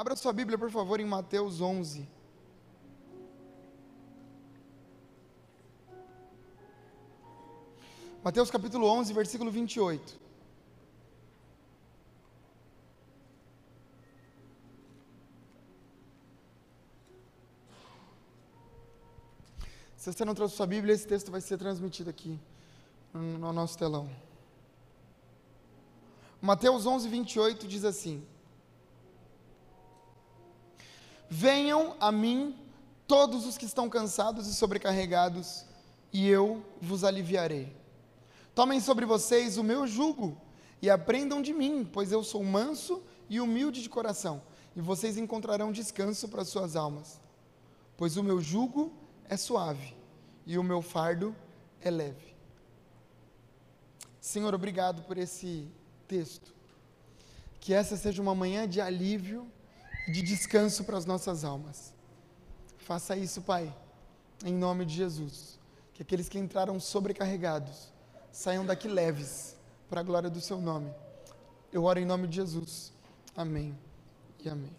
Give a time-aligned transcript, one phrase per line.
[0.00, 2.08] Abra sua Bíblia, por favor, em Mateus 11.
[8.24, 10.18] Mateus capítulo 11, versículo 28.
[19.98, 22.40] Se você não trouxe sua Bíblia, esse texto vai ser transmitido aqui
[23.12, 24.08] no nosso telão.
[26.40, 28.26] Mateus 11, 28 diz assim:
[31.32, 32.58] Venham a mim
[33.06, 35.64] todos os que estão cansados e sobrecarregados,
[36.12, 37.72] e eu vos aliviarei.
[38.52, 40.36] Tomem sobre vocês o meu jugo
[40.82, 44.42] e aprendam de mim, pois eu sou manso e humilde de coração,
[44.74, 47.20] e vocês encontrarão descanso para suas almas.
[47.96, 48.92] Pois o meu jugo
[49.28, 49.94] é suave
[50.44, 51.34] e o meu fardo
[51.80, 52.34] é leve.
[54.20, 55.68] Senhor, obrigado por esse
[56.08, 56.52] texto.
[57.60, 59.46] Que essa seja uma manhã de alívio
[60.10, 61.92] de descanso para as nossas almas.
[62.78, 63.74] Faça isso, Pai,
[64.44, 65.58] em nome de Jesus.
[65.94, 67.92] Que aqueles que entraram sobrecarregados
[68.32, 69.56] saiam daqui leves,
[69.88, 70.92] para a glória do Seu nome.
[71.72, 72.92] Eu oro em nome de Jesus.
[73.36, 73.76] Amém
[74.44, 74.72] e amém.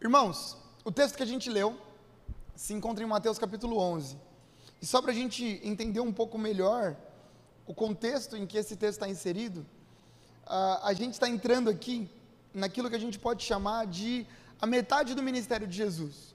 [0.00, 1.76] Irmãos, o texto que a gente leu
[2.54, 4.16] se encontra em Mateus capítulo 11.
[4.80, 6.96] E só para a gente entender um pouco melhor
[7.66, 9.66] o contexto em que esse texto está inserido,
[10.46, 12.08] a gente está entrando aqui
[12.54, 14.26] naquilo que a gente pode chamar de
[14.60, 16.34] a metade do ministério de Jesus.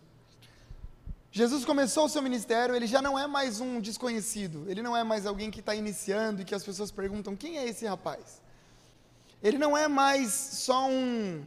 [1.32, 5.04] Jesus começou o seu ministério, ele já não é mais um desconhecido, ele não é
[5.04, 8.42] mais alguém que está iniciando e que as pessoas perguntam: quem é esse rapaz?
[9.42, 11.44] Ele não é mais só um,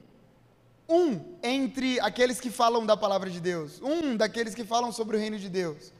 [0.89, 5.20] um entre aqueles que falam da palavra de Deus, um daqueles que falam sobre o
[5.20, 5.92] reino de Deus.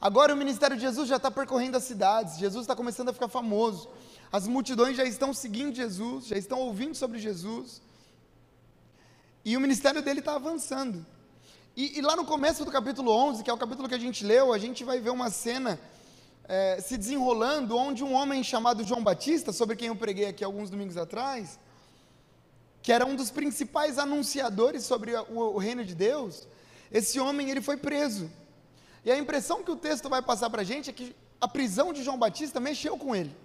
[0.00, 3.28] Agora o ministério de Jesus já está percorrendo as cidades, Jesus está começando a ficar
[3.28, 3.88] famoso,
[4.32, 7.80] as multidões já estão seguindo Jesus, já estão ouvindo sobre Jesus,
[9.44, 11.06] e o ministério dele está avançando.
[11.76, 14.24] E, e, lá no começo do capítulo 11, que é o capítulo que a gente
[14.24, 15.78] leu, a gente vai ver uma cena
[16.48, 20.70] é, se desenrolando, onde um homem chamado João Batista, sobre quem eu preguei aqui alguns
[20.70, 21.58] domingos atrás,
[22.82, 26.48] que era um dos principais anunciadores sobre o, o reino de Deus,
[26.90, 28.30] esse homem ele foi preso.
[29.04, 31.92] E a impressão que o texto vai passar para a gente é que a prisão
[31.92, 33.36] de João Batista mexeu com ele.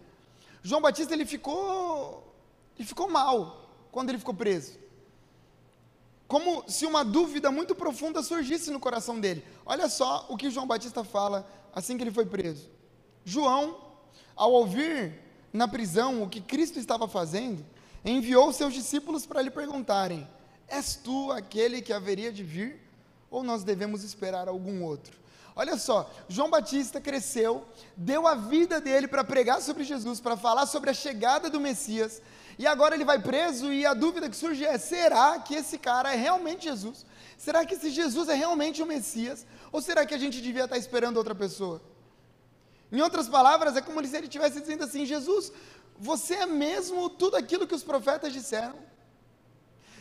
[0.63, 2.35] João Batista ele ficou,
[2.77, 4.79] ele ficou mal quando ele ficou preso.
[6.27, 9.43] Como se uma dúvida muito profunda surgisse no coração dele.
[9.65, 12.69] Olha só o que João Batista fala assim que ele foi preso.
[13.25, 13.77] João,
[14.35, 15.19] ao ouvir
[15.51, 17.65] na prisão o que Cristo estava fazendo,
[18.05, 20.27] enviou seus discípulos para lhe perguntarem:
[20.67, 22.79] És tu aquele que haveria de vir?
[23.29, 25.20] Ou nós devemos esperar algum outro?
[25.55, 30.65] Olha só, João Batista cresceu, deu a vida dele para pregar sobre Jesus, para falar
[30.65, 32.21] sobre a chegada do Messias,
[32.57, 36.13] e agora ele vai preso e a dúvida que surge é: será que esse cara
[36.13, 37.05] é realmente Jesus?
[37.37, 39.45] Será que esse Jesus é realmente o Messias?
[39.71, 41.81] Ou será que a gente devia estar esperando outra pessoa?
[42.91, 45.51] Em outras palavras, é como se ele estivesse dizendo assim: Jesus,
[45.97, 48.75] você é mesmo tudo aquilo que os profetas disseram?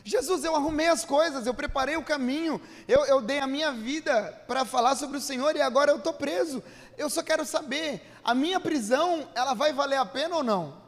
[0.05, 4.43] Jesus, eu arrumei as coisas, eu preparei o caminho, eu, eu dei a minha vida
[4.47, 6.62] para falar sobre o Senhor e agora eu estou preso.
[6.97, 10.81] Eu só quero saber, a minha prisão, ela vai valer a pena ou não?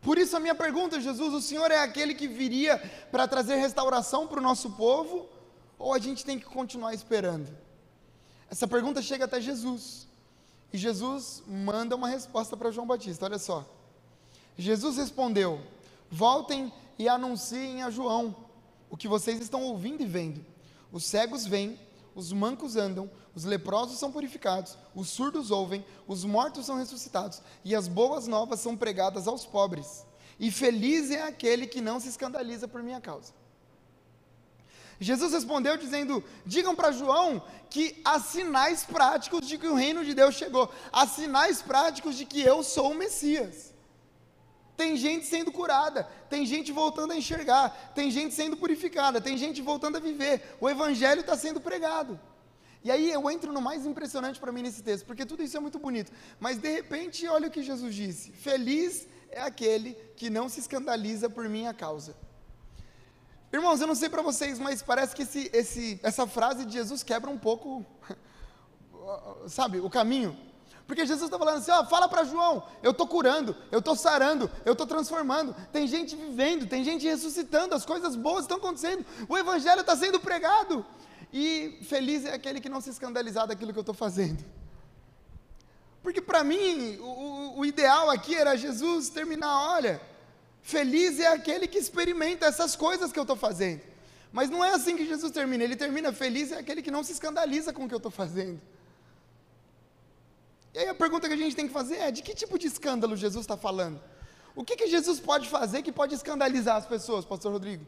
[0.00, 2.78] Por isso a minha pergunta, Jesus, o Senhor é aquele que viria
[3.12, 5.28] para trazer restauração para o nosso povo?
[5.78, 7.48] Ou a gente tem que continuar esperando?
[8.50, 10.08] Essa pergunta chega até Jesus.
[10.72, 13.64] E Jesus manda uma resposta para João Batista, olha só.
[14.58, 15.60] Jesus respondeu:
[16.14, 18.36] Voltem e anunciem a João
[18.90, 20.44] o que vocês estão ouvindo e vendo.
[20.92, 21.80] Os cegos vêm,
[22.14, 27.74] os mancos andam, os leprosos são purificados, os surdos ouvem, os mortos são ressuscitados, e
[27.74, 30.04] as boas novas são pregadas aos pobres.
[30.38, 33.32] E feliz é aquele que não se escandaliza por minha causa.
[35.00, 40.12] Jesus respondeu dizendo: Digam para João que há sinais práticos de que o reino de
[40.12, 43.71] Deus chegou, há sinais práticos de que eu sou o Messias.
[44.76, 49.60] Tem gente sendo curada, tem gente voltando a enxergar, tem gente sendo purificada, tem gente
[49.60, 50.56] voltando a viver.
[50.60, 52.18] O evangelho está sendo pregado.
[52.84, 55.60] E aí eu entro no mais impressionante para mim nesse texto, porque tudo isso é
[55.60, 56.10] muito bonito.
[56.40, 61.30] Mas de repente, olha o que Jesus disse: Feliz é aquele que não se escandaliza
[61.30, 62.16] por minha causa.
[63.52, 67.02] Irmãos, eu não sei para vocês, mas parece que esse, esse, essa frase de Jesus
[67.02, 67.84] quebra um pouco,
[69.46, 70.36] sabe, o caminho.
[70.92, 74.50] Porque Jesus está falando assim: ó, fala para João, eu estou curando, eu estou sarando,
[74.62, 75.56] eu estou transformando.
[75.72, 80.20] Tem gente vivendo, tem gente ressuscitando, as coisas boas estão acontecendo, o Evangelho está sendo
[80.20, 80.84] pregado.
[81.32, 84.44] E feliz é aquele que não se escandalizar daquilo que eu estou fazendo.
[86.02, 89.98] Porque para mim, o, o, ideal aqui era Jesus terminar, olha,
[90.60, 93.80] feliz é aquele que experimenta essas coisas que eu estou fazendo.
[94.30, 97.12] Mas não é assim que Jesus termina, ele termina feliz é aquele que não se
[97.12, 98.60] escandaliza com o que eu estou fazendo.
[100.74, 102.66] E aí a pergunta que a gente tem que fazer é: de que tipo de
[102.66, 104.00] escândalo Jesus está falando?
[104.54, 107.86] O que, que Jesus pode fazer que pode escandalizar as pessoas, Pastor Rodrigo?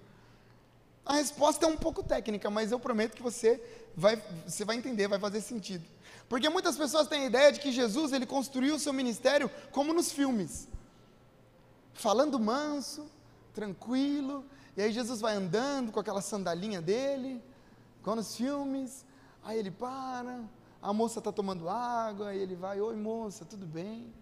[1.04, 3.62] A resposta é um pouco técnica, mas eu prometo que você
[3.94, 5.84] vai, você vai entender, vai fazer sentido.
[6.28, 9.92] Porque muitas pessoas têm a ideia de que Jesus ele construiu o seu ministério como
[9.92, 10.66] nos filmes.
[11.92, 13.06] Falando manso,
[13.52, 14.44] tranquilo,
[14.74, 17.42] e aí Jesus vai andando com aquela sandalinha dele,
[18.00, 19.04] igual nos filmes,
[19.44, 20.40] aí ele para,
[20.84, 24.12] a moça está tomando água, aí ele vai, oi moça, tudo bem?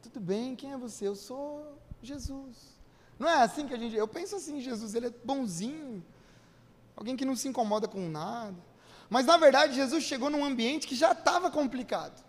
[0.00, 1.08] Tudo bem, quem é você?
[1.08, 2.78] Eu sou Jesus.
[3.18, 3.96] Não é assim que a gente.
[3.96, 6.04] Eu penso assim, Jesus, ele é bonzinho,
[6.94, 8.54] alguém que não se incomoda com nada.
[9.10, 12.24] Mas na verdade, Jesus chegou num ambiente que já estava complicado.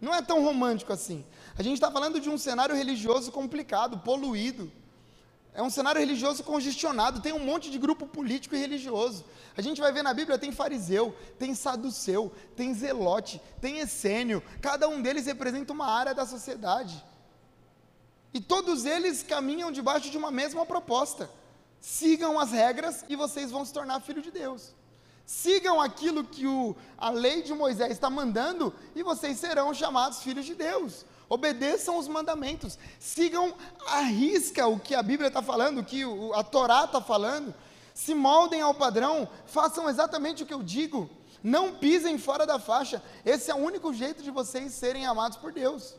[0.00, 1.24] Não é tão romântico assim.
[1.56, 4.72] A gente está falando de um cenário religioso complicado, poluído.
[5.54, 9.24] É um cenário religioso congestionado, tem um monte de grupo político e religioso.
[9.54, 14.42] A gente vai ver na Bíblia, tem fariseu, tem saduceu, tem zelote, tem essênio.
[14.62, 17.04] Cada um deles representa uma área da sociedade.
[18.32, 21.28] E todos eles caminham debaixo de uma mesma proposta.
[21.80, 24.72] Sigam as regras e vocês vão se tornar filho de Deus.
[25.26, 30.46] Sigam aquilo que o, a lei de Moisés está mandando e vocês serão chamados filhos
[30.46, 31.04] de Deus.
[31.32, 32.78] Obedeçam os mandamentos.
[33.00, 33.54] Sigam
[33.86, 36.02] a risca o que a Bíblia está falando, o que
[36.34, 37.54] a Torá está falando.
[37.94, 41.08] Se moldem ao padrão, façam exatamente o que eu digo.
[41.42, 43.02] Não pisem fora da faixa.
[43.24, 45.94] Esse é o único jeito de vocês serem amados por Deus.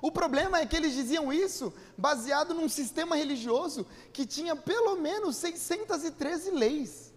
[0.00, 5.36] O problema é que eles diziam isso baseado num sistema religioso que tinha pelo menos
[5.36, 7.12] 613 leis.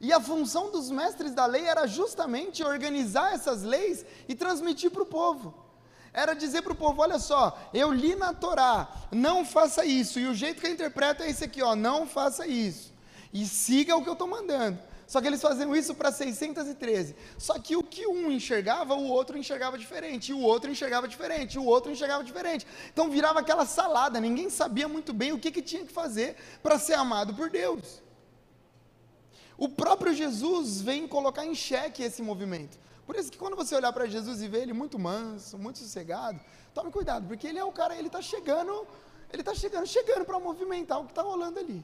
[0.00, 5.02] E a função dos mestres da lei era justamente organizar essas leis e transmitir para
[5.02, 5.66] o povo.
[6.12, 10.18] Era dizer para o povo: olha só, eu li na Torá, não faça isso.
[10.18, 12.92] E o jeito que eu interpreto é esse aqui, ó, não faça isso.
[13.32, 14.78] E siga o que eu estou mandando.
[15.08, 17.16] Só que eles faziam isso para 613.
[17.38, 21.54] Só que o que um enxergava, o outro enxergava diferente, e o outro enxergava diferente,
[21.54, 22.66] e o outro enxergava diferente.
[22.92, 26.78] Então virava aquela salada, ninguém sabia muito bem o que, que tinha que fazer para
[26.78, 28.02] ser amado por Deus.
[29.56, 32.78] O próprio Jesus vem colocar em xeque esse movimento.
[33.08, 36.38] Por isso que quando você olhar para Jesus e ver ele muito manso, muito sossegado,
[36.74, 38.86] tome cuidado, porque ele é o cara, ele está chegando,
[39.32, 41.82] ele está chegando, chegando para movimentar o que está rolando ali.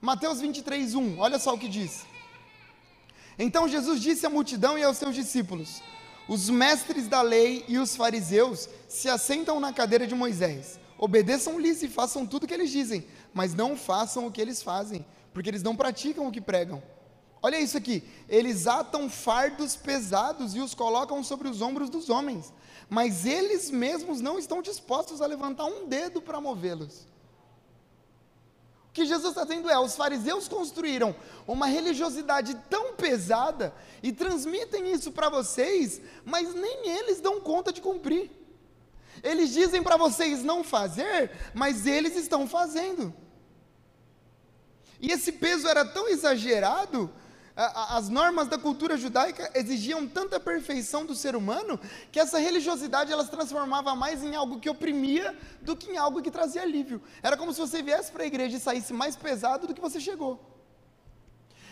[0.00, 2.06] Mateus 23, 1, olha só o que diz.
[3.36, 5.82] Então Jesus disse à multidão e aos seus discípulos:
[6.28, 10.78] Os mestres da lei e os fariseus se assentam na cadeira de Moisés.
[10.96, 13.04] Obedeçam-lhes e façam tudo o que eles dizem,
[13.34, 15.04] mas não façam o que eles fazem,
[15.34, 16.80] porque eles não praticam o que pregam.
[17.42, 22.52] Olha isso aqui: eles atam fardos pesados e os colocam sobre os ombros dos homens,
[22.88, 27.06] mas eles mesmos não estão dispostos a levantar um dedo para movê-los.
[28.90, 31.14] O que Jesus está dizendo é: os fariseus construíram
[31.46, 33.72] uma religiosidade tão pesada
[34.02, 38.30] e transmitem isso para vocês, mas nem eles dão conta de cumprir.
[39.22, 43.14] Eles dizem para vocês não fazer, mas eles estão fazendo.
[45.00, 47.10] E esse peso era tão exagerado
[47.56, 51.78] as normas da cultura judaica exigiam tanta perfeição do ser humano
[52.10, 56.22] que essa religiosidade ela se transformava mais em algo que oprimia do que em algo
[56.22, 57.02] que trazia alívio.
[57.22, 60.00] Era como se você viesse para a igreja e saísse mais pesado do que você
[60.00, 60.40] chegou.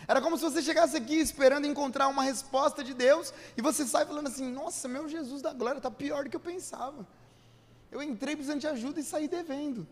[0.07, 4.05] Era como se você chegasse aqui esperando encontrar uma resposta de Deus e você sai
[4.05, 7.07] falando assim: Nossa, meu Jesus da glória está pior do que eu pensava.
[7.91, 9.87] Eu entrei precisando de ajuda e saí devendo.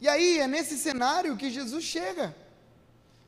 [0.00, 2.41] E aí é nesse cenário que Jesus chega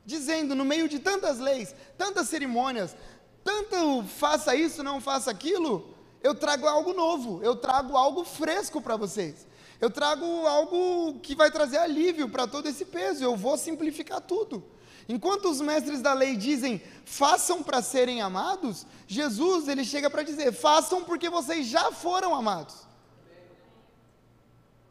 [0.05, 2.97] dizendo no meio de tantas leis, tantas cerimônias,
[3.43, 8.97] tanto faça isso, não faça aquilo, eu trago algo novo, eu trago algo fresco para
[8.97, 9.47] vocês.
[9.81, 14.65] Eu trago algo que vai trazer alívio para todo esse peso, eu vou simplificar tudo.
[15.07, 20.53] Enquanto os mestres da lei dizem, façam para serem amados, Jesus ele chega para dizer,
[20.53, 22.87] façam porque vocês já foram amados.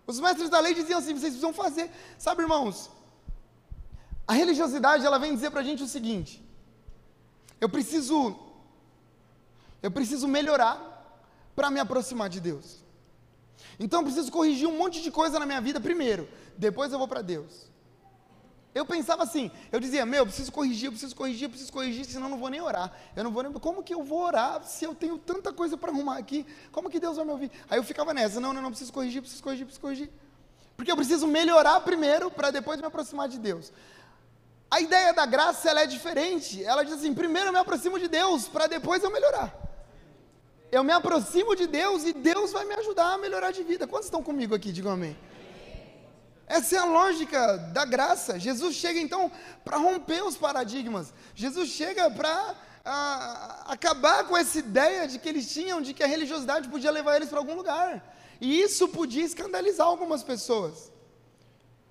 [0.06, 1.90] Os mestres da lei diziam assim, vocês precisam fazer.
[2.20, 2.92] Sabe, irmãos,
[4.28, 6.44] a religiosidade ela vem dizer para a gente o seguinte:
[7.60, 8.38] eu preciso,
[9.82, 10.78] eu preciso melhorar
[11.56, 12.84] para me aproximar de Deus.
[13.80, 16.28] Então eu preciso corrigir um monte de coisa na minha vida primeiro,
[16.58, 17.72] depois eu vou para Deus.
[18.74, 22.06] Eu pensava assim, eu dizia, meu, eu preciso corrigir, eu preciso corrigir, eu preciso corrigir,
[22.06, 22.92] senão eu não vou nem orar.
[23.16, 25.92] Eu não vou nem, como que eu vou orar se eu tenho tanta coisa para
[25.92, 26.44] arrumar aqui?
[26.72, 27.52] Como que Deus vai me ouvir?
[27.70, 30.10] Aí eu ficava nessa, não, não, não, preciso corrigir, preciso corrigir, preciso corrigir.
[30.76, 33.72] Porque eu preciso melhorar primeiro para depois me aproximar de Deus.
[34.74, 36.64] A ideia da graça ela é diferente.
[36.64, 39.54] Ela diz assim: primeiro eu me aproximo de Deus, para depois eu melhorar.
[40.72, 43.86] Eu me aproximo de Deus e Deus vai me ajudar a melhorar de vida.
[43.86, 44.72] Quantos estão comigo aqui?
[44.72, 45.16] Digam amém.
[46.48, 48.40] Essa é a lógica da graça.
[48.40, 49.32] Jesus chega então
[49.64, 51.14] para romper os paradigmas.
[51.36, 52.56] Jesus chega para
[53.68, 57.30] acabar com essa ideia de que eles tinham de que a religiosidade podia levar eles
[57.30, 57.92] para algum lugar.
[58.42, 60.92] E isso podia escandalizar algumas pessoas.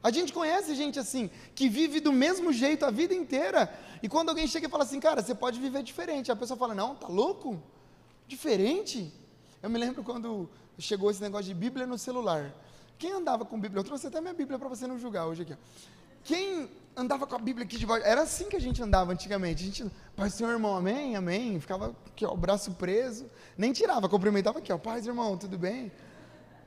[0.02, 4.30] A gente conhece gente assim, que vive do mesmo jeito a vida inteira, e quando
[4.30, 7.06] alguém chega e fala assim, cara, você pode viver diferente, a pessoa fala, não, tá
[7.06, 7.62] louco?
[8.26, 9.12] Diferente?
[9.62, 12.52] Eu me lembro quando chegou esse negócio de Bíblia no celular.
[12.98, 13.80] Quem andava com Bíblia?
[13.80, 15.56] Eu trouxe até minha Bíblia para você não julgar hoje aqui.
[16.24, 18.06] Quem andava com a Bíblia aqui de volta?
[18.06, 19.62] Era assim que a gente andava antigamente.
[19.62, 21.58] A gente, Pai, Senhor, irmão, amém, amém.
[21.60, 23.26] Ficava aqui, ó, o braço preso.
[23.56, 25.90] Nem tirava, cumprimentava aqui, ó, Paz, irmão, tudo bem?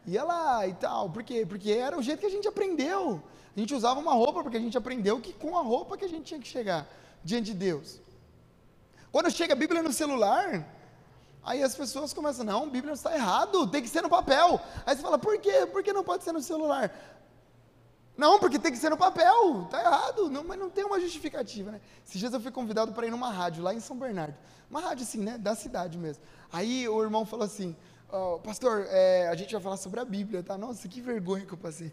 [0.07, 1.09] Ia lá e tal.
[1.09, 1.45] Por quê?
[1.47, 3.21] Porque era o jeito que a gente aprendeu.
[3.55, 6.09] A gente usava uma roupa porque a gente aprendeu que com a roupa que a
[6.09, 6.87] gente tinha que chegar
[7.23, 7.99] diante de Deus.
[9.11, 10.67] Quando chega a Bíblia no celular,
[11.41, 14.59] aí as pessoas começam, não, a Bíblia está errado, tem que ser no papel.
[14.85, 15.65] Aí você fala, por quê?
[15.65, 16.93] Por que não pode ser no celular?
[18.17, 21.71] Não, porque tem que ser no papel, está errado, não, mas não tem uma justificativa,
[21.71, 21.81] né?
[22.05, 24.35] Esses dias eu fui convidado para ir numa rádio lá em São Bernardo,
[24.69, 26.23] uma rádio assim, né, da cidade mesmo.
[26.51, 27.75] Aí o irmão falou assim,
[28.11, 30.57] oh, pastor, é, a gente vai falar sobre a Bíblia, tá?
[30.57, 31.91] Nossa, que vergonha que eu passei.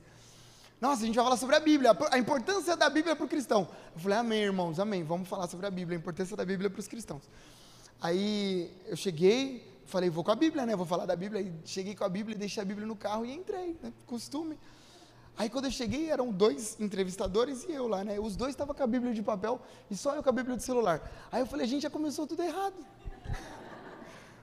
[0.80, 3.68] Nossa, a gente vai falar sobre a Bíblia, a importância da Bíblia para o cristão.
[3.94, 6.80] Eu falei, amém, irmãos, amém, vamos falar sobre a Bíblia, a importância da Bíblia para
[6.80, 7.22] os cristãos.
[8.00, 10.74] Aí eu cheguei, falei, vou com a Bíblia, né?
[10.74, 11.40] Vou falar da Bíblia.
[11.40, 13.92] E cheguei com a Bíblia, deixei a Bíblia no carro e entrei, né?
[14.06, 14.58] Costume.
[15.36, 18.18] Aí quando eu cheguei, eram dois entrevistadores e eu lá, né?
[18.18, 20.64] Os dois estavam com a Bíblia de papel e só eu com a Bíblia de
[20.64, 21.10] celular.
[21.30, 22.74] Aí eu falei, gente, já começou tudo errado.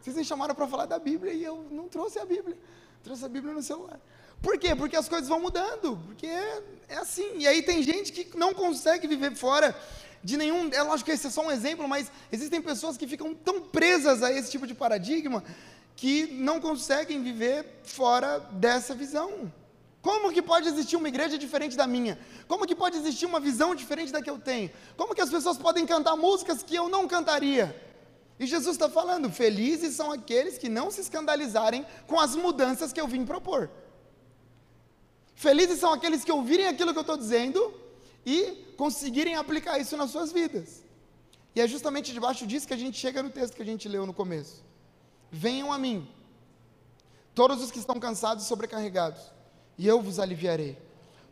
[0.01, 2.57] Vocês me chamaram para falar da Bíblia e eu não trouxe a Bíblia.
[3.03, 3.99] Trouxe a Bíblia no celular.
[4.41, 4.75] Por quê?
[4.75, 5.97] Porque as coisas vão mudando.
[6.05, 6.63] Porque é,
[6.95, 7.37] assim.
[7.37, 9.75] E aí tem gente que não consegue viver fora
[10.23, 10.69] de nenhum.
[10.71, 14.23] É lógico que esse é só um exemplo, mas existem pessoas que ficam tão presas
[14.23, 15.43] a esse tipo de paradigma
[15.95, 19.51] que não conseguem viver fora dessa visão.
[20.01, 22.17] Como que pode existir uma igreja diferente da minha?
[22.47, 24.71] Como que pode existir uma visão diferente da que eu tenho?
[24.95, 27.88] Como que as pessoas podem cantar músicas que eu não cantaria?
[28.39, 33.01] E Jesus está falando: felizes são aqueles que não se escandalizarem com as mudanças que
[33.01, 33.69] eu vim propor.
[35.35, 37.73] Felizes são aqueles que ouvirem aquilo que eu estou dizendo
[38.25, 40.83] e conseguirem aplicar isso nas suas vidas.
[41.55, 44.05] E é justamente debaixo disso que a gente chega no texto que a gente leu
[44.05, 44.63] no começo.
[45.31, 46.07] Venham a mim,
[47.33, 49.21] todos os que estão cansados e sobrecarregados,
[49.77, 50.77] e eu vos aliviarei.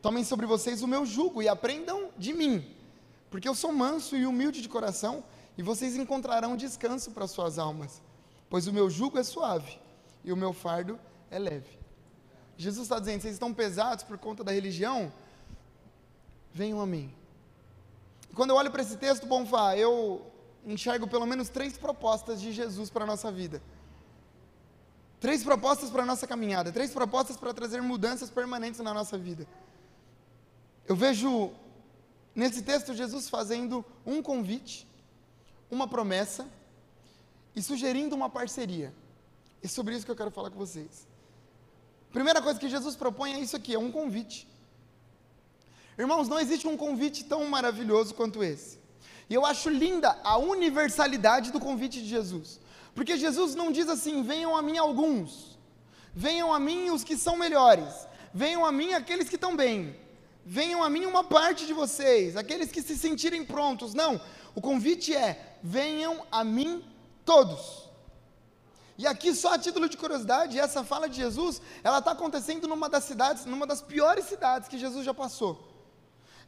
[0.02, 2.66] Tomem sobre vocês o meu jugo e aprendam de mim,
[3.30, 5.24] porque eu sou manso e humilde de coração
[5.58, 8.02] e vocês encontrarão descanso para suas almas,
[8.50, 9.80] pois o meu jugo é suave
[10.24, 11.00] e o meu fardo
[11.32, 11.78] é leve.
[12.58, 15.12] Jesus está dizendo: vocês estão pesados por conta da religião?
[16.54, 17.14] Venham a mim.
[18.36, 20.26] Quando eu olho para esse texto, Bonfá, eu
[20.66, 23.62] enxergo pelo menos três propostas de Jesus para a nossa vida.
[25.20, 29.48] Três propostas para a nossa caminhada, três propostas para trazer mudanças permanentes na nossa vida.
[30.88, 31.52] Eu vejo
[32.36, 34.88] nesse texto Jesus fazendo um convite
[35.70, 36.48] uma promessa
[37.56, 38.94] e sugerindo uma parceria.
[39.64, 41.08] É sobre isso que eu quero falar com vocês.
[42.12, 44.48] Primeira coisa que Jesus propõe é isso aqui, é um convite.
[45.98, 48.80] Irmãos, não existe um convite tão maravilhoso quanto esse.
[49.30, 52.60] E eu acho linda a universalidade do convite de Jesus.
[52.96, 55.58] Porque Jesus não diz assim: venham a mim alguns,
[56.16, 59.96] venham a mim os que são melhores, venham a mim aqueles que estão bem,
[60.46, 63.94] venham a mim uma parte de vocês, aqueles que se sentirem prontos.
[63.94, 64.20] Não,
[64.56, 66.84] o convite é: venham a mim
[67.26, 67.88] todos.
[68.98, 72.90] E aqui, só a título de curiosidade, essa fala de Jesus, ela está acontecendo numa
[72.90, 75.68] das cidades, numa das piores cidades que Jesus já passou.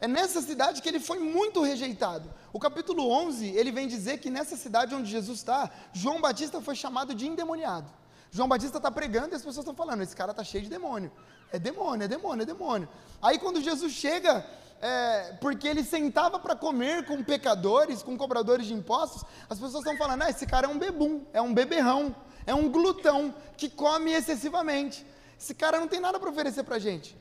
[0.02, 2.34] É nessa cidade que ele foi muito rejeitado.
[2.52, 6.74] O capítulo 11, ele vem dizer que nessa cidade onde Jesus está, João Batista foi
[6.74, 7.92] chamado de endemoniado.
[8.32, 11.12] João Batista está pregando e as pessoas estão falando: esse cara está cheio de demônio.
[11.52, 12.90] É demônio, é demônio, é demônio.
[13.22, 14.46] Aí quando Jesus chega
[14.82, 19.98] é, porque ele sentava para comer com pecadores, com cobradores de impostos, as pessoas estão
[19.98, 24.12] falando: ah, esse cara é um bebum, é um beberrão, é um glutão que come
[24.12, 25.06] excessivamente.
[25.40, 27.18] Esse cara não tem nada para oferecer para a gente.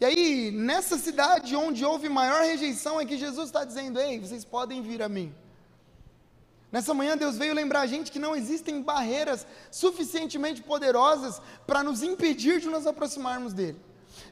[0.00, 4.44] E aí, nessa cidade onde houve maior rejeição, é que Jesus está dizendo: ei, vocês
[4.44, 5.34] podem vir a mim.
[6.70, 12.02] Nessa manhã, Deus veio lembrar a gente que não existem barreiras suficientemente poderosas para nos
[12.02, 13.80] impedir de nos aproximarmos dele.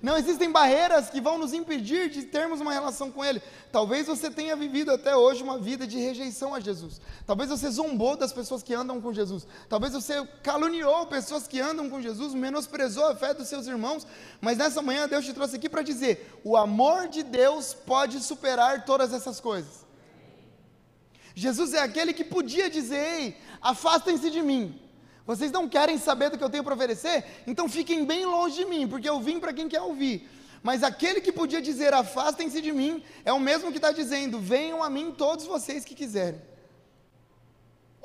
[0.03, 3.41] Não existem barreiras que vão nos impedir de termos uma relação com Ele.
[3.71, 7.01] Talvez você tenha vivido até hoje uma vida de rejeição a Jesus.
[7.25, 9.47] Talvez você zombou das pessoas que andam com Jesus.
[9.69, 14.05] Talvez você caluniou pessoas que andam com Jesus, menosprezou a fé dos seus irmãos.
[14.41, 18.85] Mas nessa manhã Deus te trouxe aqui para dizer: o amor de Deus pode superar
[18.85, 19.87] todas essas coisas.
[21.33, 24.81] Jesus é aquele que podia dizer: ei, afastem-se de mim.
[25.37, 27.25] Vocês não querem saber do que eu tenho para oferecer?
[27.47, 30.29] Então fiquem bem longe de mim, porque eu vim para quem quer ouvir.
[30.63, 34.83] Mas aquele que podia dizer afastem-se de mim, é o mesmo que está dizendo: venham
[34.83, 36.41] a mim todos vocês que quiserem.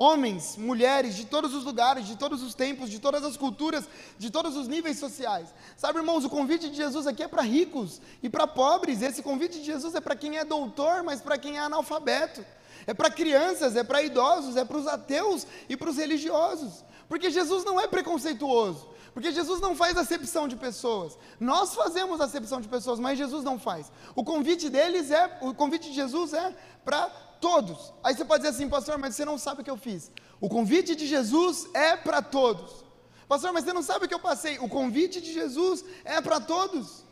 [0.00, 4.30] Homens, mulheres de todos os lugares, de todos os tempos, de todas as culturas, de
[4.30, 5.52] todos os níveis sociais.
[5.76, 9.02] Sabe, irmãos, o convite de Jesus aqui é para ricos e para pobres.
[9.02, 12.44] Esse convite de Jesus é para quem é doutor, mas para quem é analfabeto.
[12.86, 16.84] É para crianças, é para idosos, é para os ateus e para os religiosos.
[17.08, 18.88] Porque Jesus não é preconceituoso.
[19.14, 21.18] Porque Jesus não faz acepção de pessoas.
[21.40, 23.90] Nós fazemos acepção de pessoas, mas Jesus não faz.
[24.14, 27.08] O convite deles é, o convite de Jesus é para
[27.40, 27.92] todos.
[28.04, 30.12] Aí você pode dizer assim, pastor, mas você não sabe o que eu fiz.
[30.40, 32.84] O convite de Jesus é para todos.
[33.26, 34.58] Pastor, mas você não sabe o que eu passei.
[34.58, 37.04] O convite de Jesus é para todos.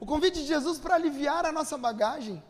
[0.00, 2.42] O convite de Jesus para aliviar a nossa bagagem,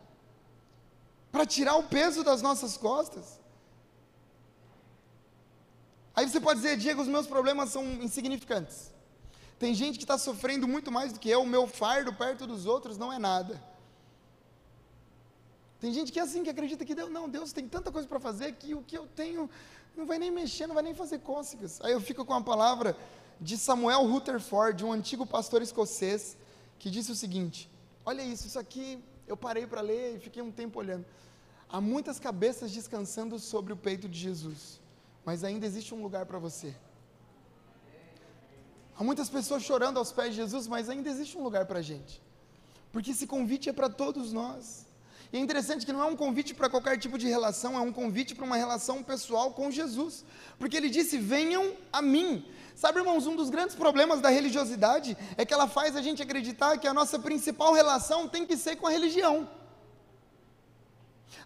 [1.31, 3.39] para tirar o peso das nossas costas.
[6.15, 8.93] Aí você pode dizer, Diego, os meus problemas são insignificantes.
[9.59, 12.65] Tem gente que está sofrendo muito mais do que eu, o meu fardo perto dos
[12.65, 13.61] outros não é nada.
[15.79, 18.19] Tem gente que é assim, que acredita que Deus, não, Deus tem tanta coisa para
[18.19, 19.49] fazer que o que eu tenho
[19.95, 21.81] não vai nem mexer, não vai nem fazer cócegas.
[21.81, 22.97] Aí eu fico com a palavra
[23.39, 26.37] de Samuel Rutherford, um antigo pastor escocês,
[26.79, 27.69] que disse o seguinte:
[28.05, 31.05] Olha isso, isso aqui eu parei para ler e fiquei um tempo olhando.
[31.67, 34.79] Há muitas cabeças descansando sobre o peito de Jesus
[35.25, 36.73] mas ainda existe um lugar para você.
[38.97, 41.81] Há muitas pessoas chorando aos pés de Jesus, mas ainda existe um lugar para a
[41.81, 42.21] gente.
[42.91, 44.85] Porque esse convite é para todos nós.
[45.33, 47.91] E é interessante que não é um convite para qualquer tipo de relação, é um
[47.91, 50.23] convite para uma relação pessoal com Jesus.
[50.57, 52.45] Porque ele disse: venham a mim.
[52.73, 56.77] Sabe, irmãos, um dos grandes problemas da religiosidade é que ela faz a gente acreditar
[56.77, 59.49] que a nossa principal relação tem que ser com a religião.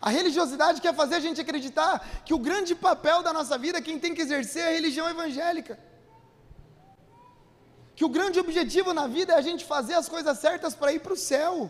[0.02, 4.00] A religiosidade quer fazer a gente acreditar que o grande papel da nossa vida, quem
[4.00, 5.78] tem que exercer é a religião evangélica.
[7.96, 11.00] Que o grande objetivo na vida é a gente fazer as coisas certas para ir
[11.00, 11.70] para o céu.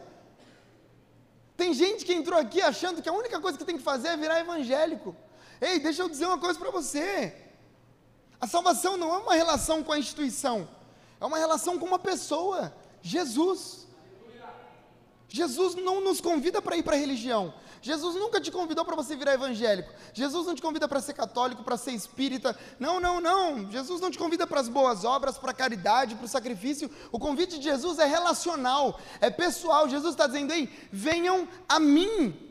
[1.58, 4.18] Tem gente que entrou aqui achando que a única coisa que tem que fazer é
[4.18, 5.16] virar evangélico.
[5.60, 7.36] Ei, deixa eu dizer uma coisa para você.
[8.40, 10.70] A salvação não é uma relação com a instituição,
[11.20, 13.88] é uma relação com uma pessoa, Jesus.
[15.28, 17.54] Jesus não nos convida para ir para a religião.
[17.82, 19.94] Jesus nunca te convidou para você virar evangélico.
[20.14, 22.58] Jesus não te convida para ser católico, para ser espírita.
[22.80, 23.72] Não, não, não.
[23.72, 26.92] Jesus não te convida para as boas obras, para a caridade, para o sacrifício.
[27.12, 29.88] O convite de Jesus é relacional, é pessoal.
[29.88, 32.48] Jesus está dizendo aí: venham a mim.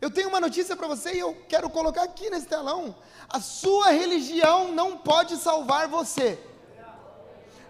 [0.00, 2.96] Eu tenho uma notícia para você e eu quero colocar aqui nesse telão.
[3.28, 6.38] A sua religião não pode salvar você.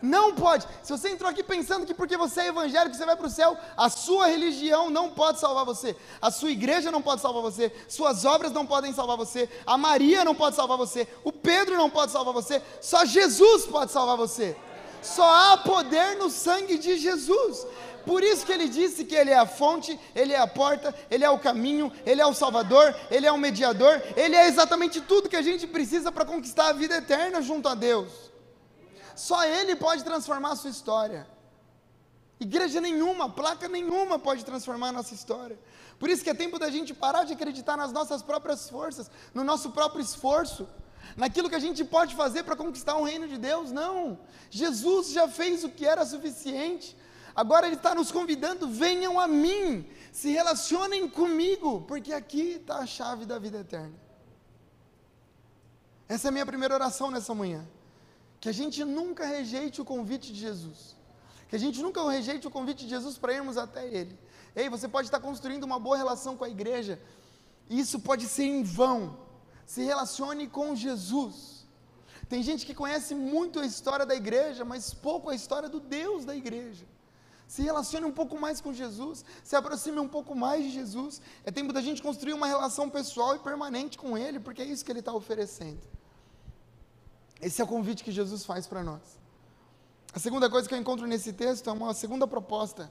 [0.02, 0.66] Não pode.
[0.82, 3.56] Se você entrou aqui pensando que porque você é evangélico você vai para o céu,
[3.76, 5.96] a sua religião não pode salvar você.
[6.20, 7.72] A sua igreja não pode salvar você.
[7.88, 9.48] Suas obras não podem salvar você.
[9.66, 11.06] A Maria não pode salvar você.
[11.22, 12.62] O Pedro não pode salvar você.
[12.80, 14.56] Só Jesus pode salvar você.
[15.02, 17.66] Só há poder no sangue de Jesus.
[18.04, 21.24] Por isso que ele disse que ele é a fonte, ele é a porta, ele
[21.24, 25.28] é o caminho, ele é o salvador, ele é o mediador, ele é exatamente tudo
[25.28, 28.29] que a gente precisa para conquistar a vida eterna junto a Deus.
[29.28, 31.26] Só Ele pode transformar a sua história.
[32.48, 35.58] Igreja nenhuma, placa nenhuma pode transformar a nossa história.
[35.98, 39.44] Por isso que é tempo da gente parar de acreditar nas nossas próprias forças, no
[39.44, 40.66] nosso próprio esforço,
[41.14, 43.70] naquilo que a gente pode fazer para conquistar o reino de Deus.
[43.70, 44.18] Não.
[44.48, 46.96] Jesus já fez o que era suficiente.
[47.36, 52.86] Agora Ele está nos convidando: venham a mim, se relacionem comigo, porque aqui está a
[52.86, 54.00] chave da vida eterna.
[56.08, 57.68] Essa é a minha primeira oração nessa manhã
[58.40, 60.96] que a gente nunca rejeite o convite de Jesus.
[61.48, 64.18] Que a gente nunca rejeite o convite de Jesus para irmos até Ele.
[64.56, 67.00] Ei, você pode estar construindo uma boa relação com a igreja,
[67.68, 69.18] isso pode ser em vão.
[69.66, 71.66] Se relacione com Jesus.
[72.28, 76.24] Tem gente que conhece muito a história da igreja, mas pouco a história do Deus
[76.24, 76.84] da igreja.
[77.46, 81.20] Se relacione um pouco mais com Jesus, se aproxime um pouco mais de Jesus.
[81.44, 84.84] É tempo da gente construir uma relação pessoal e permanente com Ele, porque é isso
[84.84, 85.80] que Ele está oferecendo.
[87.40, 89.00] Esse é o convite que Jesus faz para nós.
[90.12, 92.90] A segunda coisa que eu encontro nesse texto é uma segunda proposta,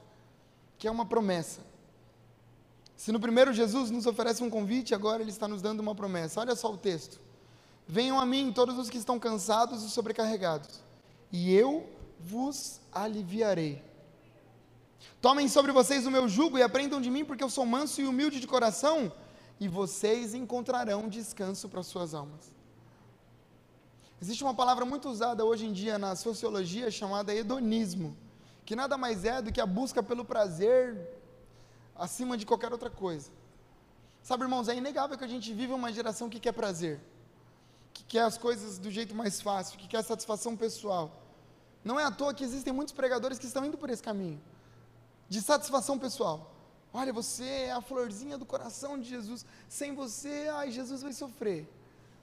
[0.78, 1.60] que é uma promessa.
[2.96, 6.40] Se no primeiro Jesus nos oferece um convite, agora ele está nos dando uma promessa.
[6.40, 7.20] Olha só o texto.
[7.86, 10.80] Venham a mim todos os que estão cansados e sobrecarregados,
[11.32, 11.88] e eu
[12.20, 13.82] vos aliviarei.
[15.20, 18.06] Tomem sobre vocês o meu jugo e aprendam de mim, porque eu sou manso e
[18.06, 19.12] humilde de coração,
[19.58, 22.59] e vocês encontrarão descanso para suas almas.
[24.22, 28.16] Existe uma palavra muito usada hoje em dia na sociologia chamada hedonismo,
[28.66, 30.94] que nada mais é do que a busca pelo prazer
[31.96, 33.30] acima de qualquer outra coisa.
[34.22, 37.00] Sabe, irmãos, é inegável que a gente vive uma geração que quer prazer,
[37.94, 41.10] que quer as coisas do jeito mais fácil, que quer satisfação pessoal.
[41.82, 44.40] Não é à toa que existem muitos pregadores que estão indo por esse caminho
[45.30, 46.52] de satisfação pessoal.
[46.92, 49.46] Olha, você é a florzinha do coração de Jesus.
[49.68, 51.66] Sem você, ai, Jesus vai sofrer.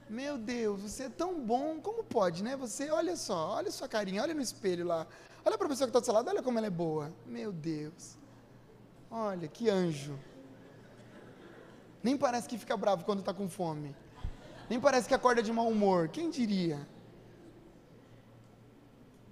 [0.10, 2.56] Meu Deus, você é tão bom, como pode, né?
[2.56, 5.06] Você, olha só, olha sua carinha, olha no espelho lá.
[5.44, 7.12] Olha para a pessoa que está do seu lado, olha como ela é boa.
[7.26, 8.18] Meu Deus.
[9.12, 10.18] Olha, que anjo.
[12.02, 13.96] Nem parece que fica bravo quando está com fome.
[14.70, 16.08] Nem parece que acorda de mau humor.
[16.08, 16.88] Quem diria?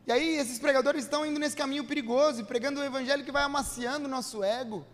[0.08, 4.06] E aí esses pregadores estão indo nesse caminho perigoso, pregando o evangelho que vai amaciando
[4.08, 4.86] o nosso ego.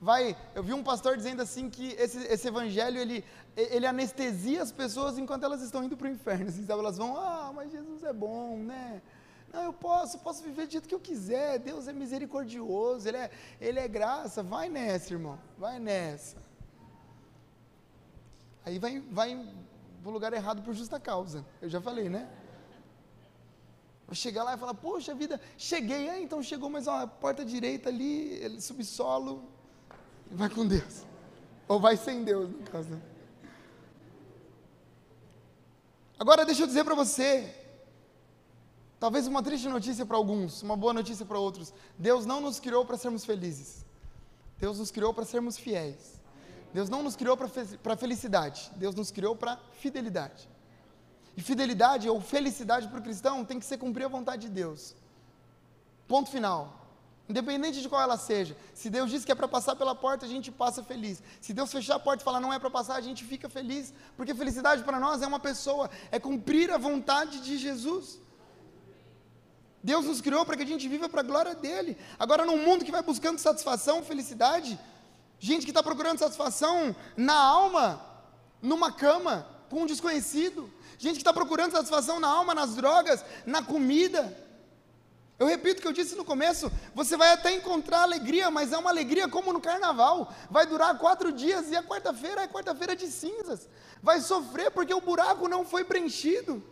[0.00, 3.24] Vai, eu vi um pastor dizendo assim que esse, esse evangelho ele,
[3.56, 6.46] ele anestesia as pessoas enquanto elas estão indo para o inferno.
[6.50, 6.80] Assim, sabe?
[6.80, 9.02] Elas vão, ah, mas Jesus é bom, né?
[9.52, 11.58] Não, eu posso, posso viver do jeito que eu quiser.
[11.58, 13.30] Deus é misericordioso, Ele é,
[13.60, 14.42] ele é graça.
[14.42, 16.36] Vai nessa, irmão, vai nessa.
[18.64, 19.34] Aí vai, vai
[20.02, 21.44] para o lugar errado por justa causa.
[21.60, 22.28] Eu já falei, né?
[24.06, 27.44] Vai chegar lá e falar, poxa vida, cheguei, é, então chegou, mas ó, a porta
[27.44, 29.57] direita ali, subsolo,
[30.30, 31.04] vai com Deus.
[31.66, 33.00] Ou vai sem Deus, no caso.
[36.18, 37.54] Agora deixa eu dizer para você,
[38.98, 41.72] talvez uma triste notícia para alguns, uma boa notícia para outros.
[41.96, 43.84] Deus não nos criou para sermos felizes.
[44.58, 46.20] Deus nos criou para sermos fiéis.
[46.74, 48.70] Deus não nos criou para felicidade.
[48.76, 50.48] Deus nos criou para fidelidade.
[51.36, 54.96] E fidelidade ou felicidade para o cristão tem que ser cumprir a vontade de Deus.
[56.08, 56.77] Ponto final.
[57.28, 58.56] Independente de qual ela seja.
[58.72, 61.22] Se Deus diz que é para passar pela porta, a gente passa feliz.
[61.40, 63.92] Se Deus fechar a porta e falar não é para passar, a gente fica feliz.
[64.16, 68.18] Porque felicidade para nós é uma pessoa, é cumprir a vontade de Jesus.
[69.82, 71.98] Deus nos criou para que a gente viva para a glória dele.
[72.18, 74.78] Agora, num mundo que vai buscando satisfação, felicidade,
[75.38, 78.00] gente que está procurando satisfação na alma,
[78.62, 83.62] numa cama, com um desconhecido, gente que está procurando satisfação na alma, nas drogas, na
[83.62, 84.47] comida.
[85.38, 88.78] Eu repito o que eu disse no começo: você vai até encontrar alegria, mas é
[88.78, 90.32] uma alegria como no carnaval.
[90.50, 93.68] Vai durar quatro dias e a quarta-feira é quarta-feira de cinzas.
[94.02, 96.62] Vai sofrer porque o buraco não foi preenchido.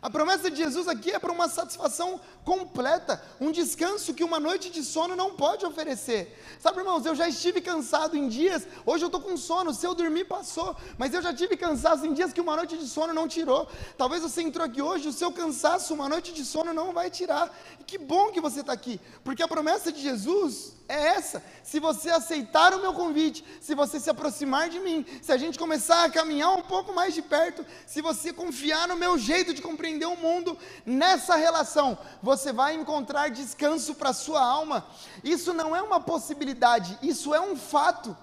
[0.00, 4.70] A promessa de Jesus aqui é para uma satisfação completa, um descanso que uma noite
[4.70, 6.38] de sono não pode oferecer.
[6.60, 9.94] Sabe, irmãos, eu já estive cansado em dias, hoje eu estou com sono, se eu
[9.94, 13.26] dormir passou, mas eu já tive cansaço em dias que uma noite de sono não
[13.26, 13.68] tirou.
[13.96, 17.52] Talvez você entrou aqui hoje, o seu cansaço, uma noite de sono não vai tirar.
[17.80, 21.42] E que bom que você está aqui, porque a promessa de Jesus é essa.
[21.62, 25.58] Se você aceitar o meu convite, se você se aproximar de mim, se a gente
[25.58, 29.60] começar a caminhar um pouco mais de perto, se você confiar no meu jeito de
[29.60, 34.86] compreender o mundo, nessa relação, você vai encontrar descanso para a sua alma.
[35.22, 38.16] Isso não é uma possibilidade, isso é um fato.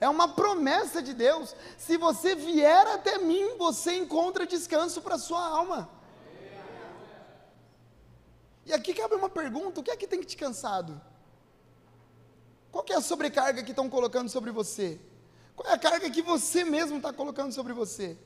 [0.00, 1.54] É uma promessa de Deus.
[1.78, 5.88] Se você vier até mim, você encontra descanso para a sua alma.
[8.66, 11.00] E aqui cabe uma pergunta: o que é que tem que te cansado?
[12.76, 15.00] Qual é a sobrecarga que estão colocando sobre você?
[15.54, 18.18] Qual é a carga que você mesmo está colocando sobre você?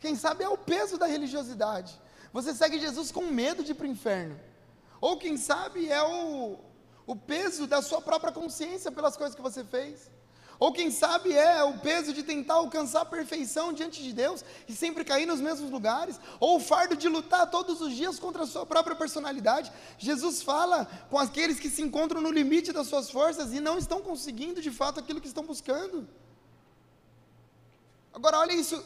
[0.00, 1.96] Quem sabe é o peso da religiosidade.
[2.32, 4.36] Você segue Jesus com medo de ir para o inferno.
[5.00, 6.58] Ou quem sabe é o,
[7.06, 10.10] o peso da sua própria consciência pelas coisas que você fez.
[10.58, 14.72] Ou quem sabe é o peso de tentar alcançar a perfeição diante de Deus e
[14.74, 18.46] sempre cair nos mesmos lugares, ou o fardo de lutar todos os dias contra a
[18.46, 19.72] sua própria personalidade.
[19.98, 24.00] Jesus fala com aqueles que se encontram no limite das suas forças e não estão
[24.00, 26.08] conseguindo de fato aquilo que estão buscando.
[28.12, 28.82] Agora, olha isso,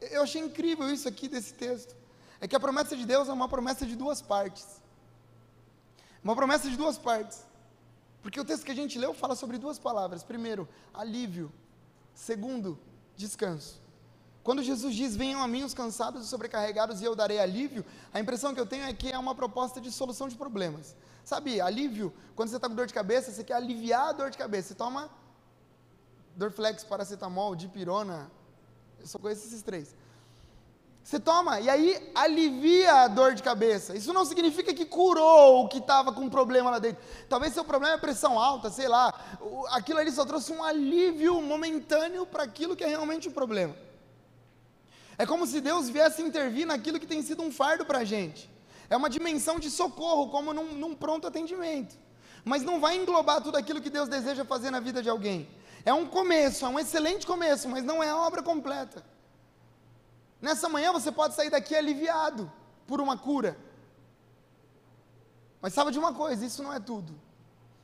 [0.00, 1.94] eu achei incrível isso aqui desse texto.
[2.40, 4.66] É que a promessa de Deus é uma promessa de duas partes.
[6.24, 7.49] Uma promessa de duas partes.
[8.22, 10.22] Porque o texto que a gente leu fala sobre duas palavras.
[10.22, 11.50] Primeiro, alívio.
[12.14, 12.78] Segundo,
[13.16, 13.80] descanso.
[14.42, 18.20] Quando Jesus diz: Venham a mim os cansados e sobrecarregados e eu darei alívio, a
[18.20, 20.94] impressão que eu tenho é que é uma proposta de solução de problemas.
[21.24, 24.38] Sabe, alívio, quando você está com dor de cabeça, você quer aliviar a dor de
[24.38, 24.68] cabeça.
[24.68, 25.10] Você toma
[26.34, 28.30] Dorflex, paracetamol, dipirona,
[28.98, 29.94] eu só conheço esses três.
[31.02, 33.96] Você toma, e aí alivia a dor de cabeça.
[33.96, 37.02] Isso não significa que curou o que estava com problema lá dentro.
[37.28, 39.12] Talvez seu problema é pressão alta, sei lá.
[39.70, 43.74] Aquilo ali só trouxe um alívio momentâneo para aquilo que é realmente o problema.
[45.18, 48.48] É como se Deus viesse intervir naquilo que tem sido um fardo para a gente.
[48.88, 51.96] é uma dimensão de socorro, como num, num pronto atendimento.
[52.44, 55.48] Mas não vai englobar tudo aquilo que Deus deseja fazer na vida de alguém.
[55.84, 59.04] É um começo, é um excelente começo, mas não é a obra completa.
[60.40, 62.50] Nessa manhã você pode sair daqui aliviado
[62.86, 63.56] por uma cura.
[65.60, 67.14] Mas sabe de uma coisa, isso não é tudo.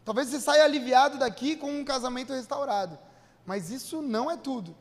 [0.04, 2.98] Talvez você saia aliviado daqui com um casamento restaurado,
[3.44, 4.74] mas isso não é tudo.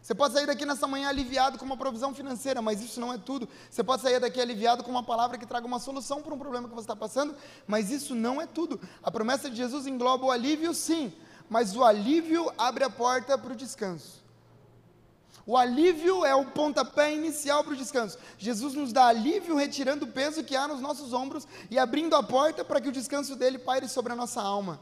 [0.00, 3.18] Você pode sair daqui nessa manhã aliviado com uma provisão financeira, mas isso não é
[3.18, 3.48] tudo.
[3.68, 6.68] Você pode sair daqui aliviado com uma palavra que traga uma solução para um problema
[6.68, 7.34] que você está passando,
[7.66, 8.80] mas isso não é tudo.
[9.02, 11.12] A promessa de Jesus engloba o alívio, sim,
[11.50, 14.25] mas o alívio abre a porta para o descanso.
[15.46, 18.18] O alívio é o pontapé inicial para o descanso.
[18.36, 22.22] Jesus nos dá alívio retirando o peso que há nos nossos ombros e abrindo a
[22.22, 24.80] porta para que o descanso dele paire sobre a nossa alma.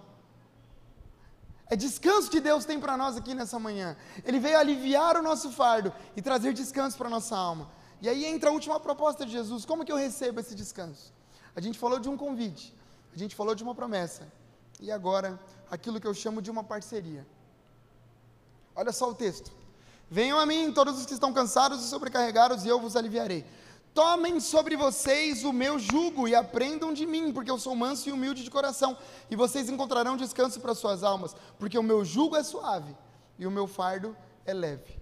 [1.66, 3.94] É descanso que Deus tem para nós aqui nessa manhã.
[4.24, 7.70] Ele veio aliviar o nosso fardo e trazer descanso para a nossa alma.
[8.00, 11.12] E aí entra a última proposta de Jesus: como que eu recebo esse descanso?
[11.54, 12.74] A gente falou de um convite,
[13.14, 14.26] a gente falou de uma promessa,
[14.80, 15.38] e agora
[15.70, 17.26] aquilo que eu chamo de uma parceria.
[18.74, 19.50] Olha só o texto:
[20.10, 23.44] Venham a mim, todos os que estão cansados e sobrecarregados, e eu vos aliviarei.
[23.94, 28.12] Tomem sobre vocês o meu jugo e aprendam de mim, porque eu sou manso e
[28.12, 28.96] humilde de coração,
[29.30, 32.94] e vocês encontrarão descanso para suas almas, porque o meu jugo é suave
[33.38, 34.98] e o meu fardo é leve.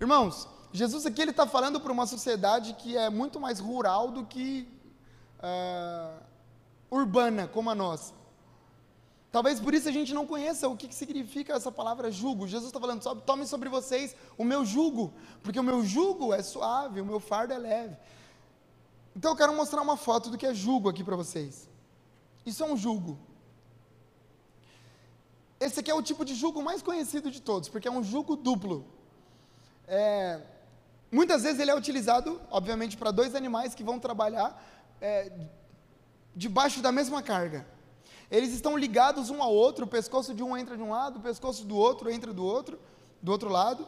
[0.00, 4.24] Irmãos, Jesus aqui ele está falando para uma sociedade que é muito mais rural do
[4.24, 4.66] que
[5.38, 6.22] uh,
[6.90, 8.14] urbana como a nossa.
[9.32, 12.48] Talvez por isso a gente não conheça o que, significa essa palavra jugo.
[12.48, 15.12] Jesus está falando, tome sobre vocês o meu jugo,
[15.42, 17.96] porque o meu jugo é suave, o meu fardo é leve.
[19.14, 21.68] Então eu quero mostrar uma foto do que é jugo aqui para vocês.
[22.44, 23.18] Isso é um jugo.
[25.60, 28.34] Esse aqui é o tipo de jugo mais conhecido de todos, porque é um jugo
[28.34, 28.84] duplo.
[29.86, 30.40] É,
[31.12, 34.60] muitas vezes ele é utilizado, obviamente, para dois animais que vão trabalhar
[35.00, 35.30] é,
[36.34, 37.66] debaixo da mesma carga.
[38.30, 41.22] Eles estão ligados um ao outro, o pescoço de um entra de um lado, o
[41.22, 42.78] pescoço do outro entra do outro,
[43.20, 43.86] do outro lado.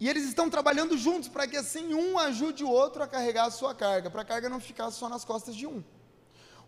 [0.00, 3.50] E eles estão trabalhando juntos para que assim um ajude o outro a carregar a
[3.50, 5.82] sua carga, para a carga não ficar só nas costas de um.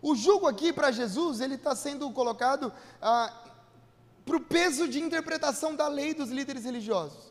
[0.01, 2.71] O jugo aqui para Jesus, ele está sendo colocado
[3.01, 3.33] ah,
[4.25, 7.30] para o peso de interpretação da lei dos líderes religiosos.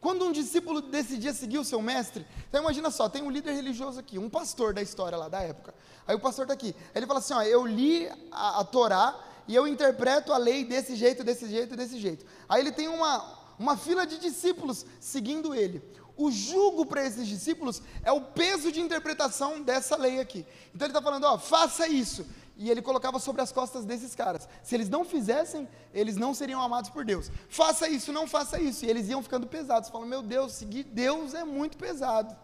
[0.00, 4.00] Quando um discípulo decidia seguir o seu mestre, então imagina só, tem um líder religioso
[4.00, 5.74] aqui, um pastor da história lá da época.
[6.06, 9.54] Aí o pastor está aqui, ele fala assim: ó, eu li a, a Torá e
[9.54, 12.24] eu interpreto a lei desse jeito, desse jeito, desse jeito.
[12.48, 15.82] Aí ele tem uma, uma fila de discípulos seguindo ele.
[16.16, 20.46] O jugo para esses discípulos é o peso de interpretação dessa lei aqui.
[20.74, 22.26] Então ele está falando, ó, faça isso.
[22.60, 24.46] E ele colocava sobre as costas desses caras.
[24.62, 27.30] Se eles não fizessem, eles não seriam amados por Deus.
[27.48, 28.84] Faça isso, não faça isso.
[28.84, 29.88] E eles iam ficando pesados.
[29.88, 32.36] Falam, meu Deus, seguir Deus é muito pesado.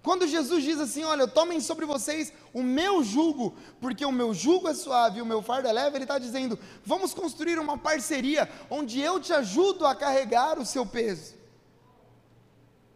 [0.00, 4.68] Quando Jesus diz assim: Olha, tomem sobre vocês o meu jugo, porque o meu jugo
[4.68, 8.48] é suave e o meu fardo é leve, ele está dizendo: Vamos construir uma parceria
[8.70, 11.34] onde eu te ajudo a carregar o seu peso.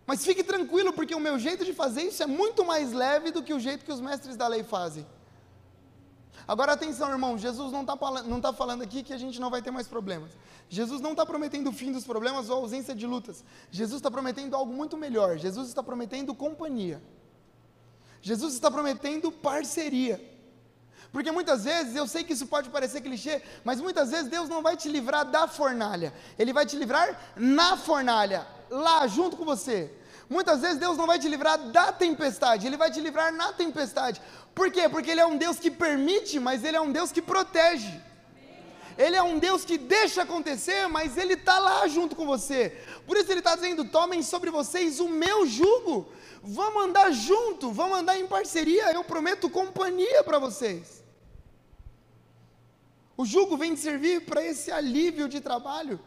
[0.07, 3.43] Mas fique tranquilo, porque o meu jeito de fazer isso é muito mais leve do
[3.43, 5.05] que o jeito que os mestres da lei fazem.
[6.47, 9.63] Agora atenção, irmão, Jesus não está não tá falando aqui que a gente não vai
[9.63, 10.31] ter mais problemas.
[10.69, 13.43] Jesus não está prometendo o fim dos problemas ou ausência de lutas.
[13.71, 15.39] Jesus está prometendo algo muito melhor.
[15.39, 17.03] Jesus está prometendo companhia.
[18.21, 20.33] Jesus está prometendo parceria.
[21.13, 24.63] Porque muitas vezes, eu sei que isso pode parecer clichê, mas muitas vezes Deus não
[24.63, 29.95] vai te livrar da fornalha, Ele vai te livrar na fornalha, lá junto com você.
[30.29, 34.21] Muitas vezes Deus não vai te livrar da tempestade, Ele vai te livrar na tempestade.
[34.55, 34.89] Por quê?
[34.89, 38.01] Porque Ele é um Deus que permite, mas Ele é um Deus que protege.
[38.97, 42.77] Ele é um Deus que deixa acontecer, mas Ele está lá junto com você.
[43.07, 46.09] Por isso Ele está dizendo: tomem sobre vocês o meu jugo.
[46.43, 48.93] Vamos andar junto, vamos andar em parceria.
[48.93, 51.03] Eu prometo companhia para vocês.
[53.17, 56.01] O jugo vem servir para esse alívio de trabalho,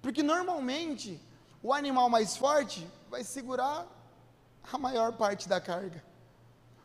[0.00, 1.20] porque normalmente
[1.62, 3.86] o animal mais forte vai segurar
[4.72, 6.02] a maior parte da carga.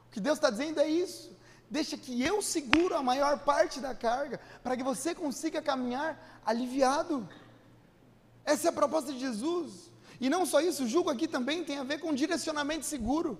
[0.07, 1.35] O que Deus está dizendo é isso.
[1.69, 7.27] Deixa que eu seguro a maior parte da carga, para que você consiga caminhar aliviado.
[8.45, 9.91] Essa é a proposta de Jesus.
[10.19, 13.37] E não só isso, o jugo aqui também tem a ver com direcionamento seguro.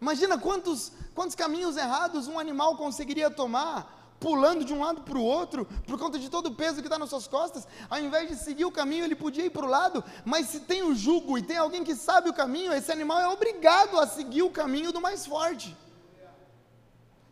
[0.00, 5.24] Imagina quantos, quantos caminhos errados um animal conseguiria tomar pulando de um lado para o
[5.24, 8.36] outro, por conta de todo o peso que está nas suas costas, ao invés de
[8.36, 11.42] seguir o caminho, ele podia ir para o lado, mas se tem o jugo e
[11.42, 15.00] tem alguém que sabe o caminho, esse animal é obrigado a seguir o caminho do
[15.00, 15.76] mais forte.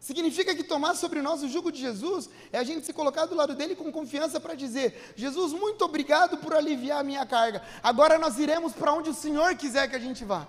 [0.00, 3.35] Significa que tomar sobre nós o jugo de Jesus é a gente se colocar do
[3.35, 7.62] lado dele com confiança para dizer: Jesus, muito obrigado por aliviar a minha carga.
[7.83, 10.48] Agora nós iremos para onde o Senhor quiser que a gente vá.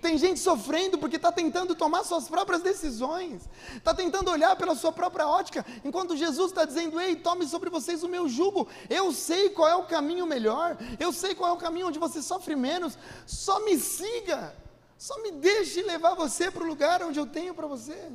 [0.00, 4.92] Tem gente sofrendo porque está tentando tomar suas próprias decisões, está tentando olhar pela sua
[4.92, 8.68] própria ótica, enquanto Jesus está dizendo: Ei, tome sobre vocês o meu jugo.
[8.88, 12.22] Eu sei qual é o caminho melhor, eu sei qual é o caminho onde você
[12.22, 12.98] sofre menos.
[13.26, 14.54] Só me siga,
[14.96, 18.10] só me deixe levar você para o lugar onde eu tenho para você.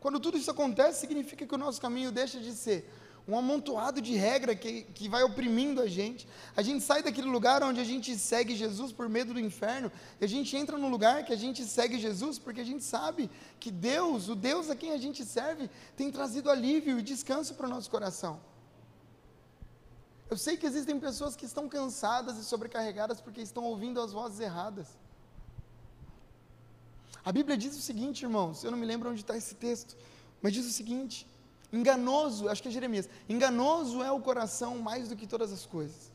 [0.00, 2.88] Quando tudo isso acontece, significa que o nosso caminho deixa de ser
[3.28, 6.28] um amontoado de regra que, que vai oprimindo a gente.
[6.56, 10.24] A gente sai daquele lugar onde a gente segue Jesus por medo do inferno, e
[10.24, 13.70] a gente entra no lugar que a gente segue Jesus porque a gente sabe que
[13.70, 17.70] Deus, o Deus a quem a gente serve, tem trazido alívio e descanso para o
[17.70, 18.40] nosso coração.
[20.30, 24.40] Eu sei que existem pessoas que estão cansadas e sobrecarregadas porque estão ouvindo as vozes
[24.40, 24.86] erradas.
[27.24, 29.96] A Bíblia diz o seguinte, irmãos, eu não me lembro onde está esse texto,
[30.40, 31.26] mas diz o seguinte:
[31.76, 36.12] enganoso, acho que é Jeremias, enganoso é o coração mais do que todas as coisas.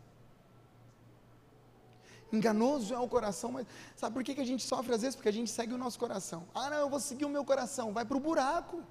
[2.34, 5.16] Enganoso é o coração, mas sabe por que, que a gente sofre às vezes?
[5.16, 6.48] Porque a gente segue o nosso coração.
[6.56, 8.82] Ah, não, eu vou seguir o meu coração, vai para o buraco.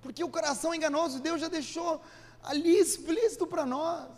[0.00, 2.00] Porque o coração é enganoso, Deus já deixou
[2.42, 4.08] ali explícito para nós.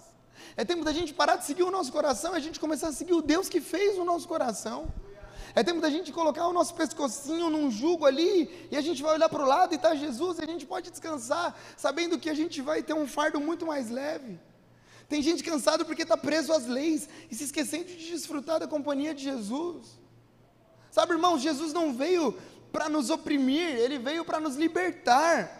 [0.56, 2.92] É tempo da gente parar de seguir o nosso coração e a gente começar a
[2.92, 4.92] seguir o Deus que fez o nosso coração.
[5.54, 9.14] É tempo da gente colocar o nosso pescocinho num jugo ali, e a gente vai
[9.14, 12.34] olhar para o lado e está Jesus, e a gente pode descansar, sabendo que a
[12.34, 14.38] gente vai ter um fardo muito mais leve.
[15.08, 19.14] Tem gente cansado porque está preso às leis e se esquecendo de desfrutar da companhia
[19.14, 19.86] de Jesus.
[20.90, 22.36] Sabe, irmão, Jesus não veio
[22.72, 25.55] para nos oprimir, ele veio para nos libertar.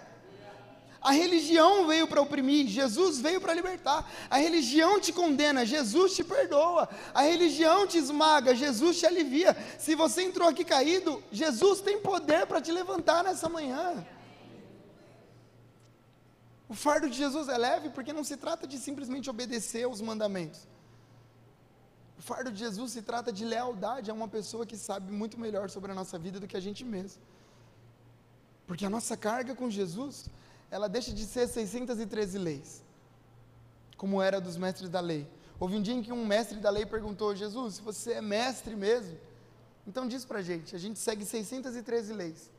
[1.06, 4.10] A religião veio para oprimir, Jesus veio para libertar.
[4.28, 6.88] A religião te condena, Jesus te perdoa.
[7.14, 9.56] A religião te esmaga, Jesus te alivia.
[9.78, 14.04] Se você entrou aqui caído, Jesus tem poder para te levantar nessa manhã.
[16.68, 20.66] O fardo de Jesus é leve porque não se trata de simplesmente obedecer aos mandamentos.
[22.18, 25.70] O fardo de Jesus se trata de lealdade a uma pessoa que sabe muito melhor
[25.70, 27.22] sobre a nossa vida do que a gente mesmo.
[28.66, 30.28] Porque a nossa carga com Jesus
[30.70, 32.82] ela deixa de ser 613 leis,
[33.96, 35.28] como era dos mestres da lei.
[35.58, 38.74] Houve um dia em que um mestre da lei perguntou: Jesus, se você é mestre
[38.76, 39.18] mesmo,
[39.86, 42.50] então diz para a gente, a gente segue 613 leis.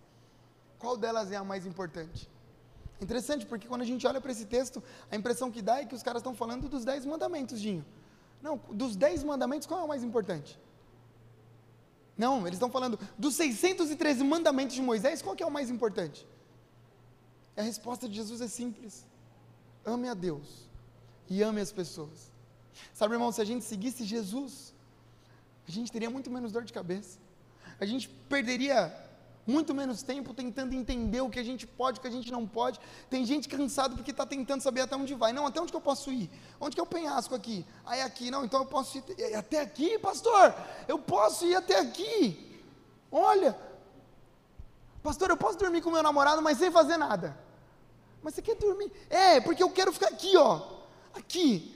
[0.80, 2.30] Qual delas é a mais importante?
[3.00, 5.94] Interessante, porque quando a gente olha para esse texto, a impressão que dá é que
[5.94, 7.86] os caras estão falando dos 10 mandamentos, Dinho.
[8.42, 10.60] Não, dos 10 mandamentos, qual é o mais importante?
[12.18, 16.28] Não, eles estão falando dos 613 mandamentos de Moisés, qual que é o mais importante?
[17.58, 19.04] A resposta de Jesus é simples:
[19.84, 20.68] ame a Deus
[21.28, 22.32] e ame as pessoas.
[22.94, 24.74] Sabe, irmão, se a gente seguisse Jesus,
[25.68, 27.18] a gente teria muito menos dor de cabeça.
[27.80, 28.96] A gente perderia
[29.46, 32.46] muito menos tempo tentando entender o que a gente pode, o que a gente não
[32.46, 32.80] pode.
[33.10, 35.34] Tem gente cansado porque está tentando saber até onde vai.
[35.34, 36.30] Não, até onde que eu posso ir?
[36.60, 37.66] Onde que é o penhasco aqui?
[37.86, 40.54] Aí aqui, não, então eu posso ir é, até aqui, pastor?
[40.88, 42.62] Eu posso ir até aqui.
[43.12, 43.58] Olha,
[45.02, 47.47] pastor, eu posso dormir com meu namorado, mas sem fazer nada.
[48.22, 48.92] Mas você quer dormir?
[49.10, 50.62] É, porque eu quero ficar aqui, ó.
[51.14, 51.76] Aqui.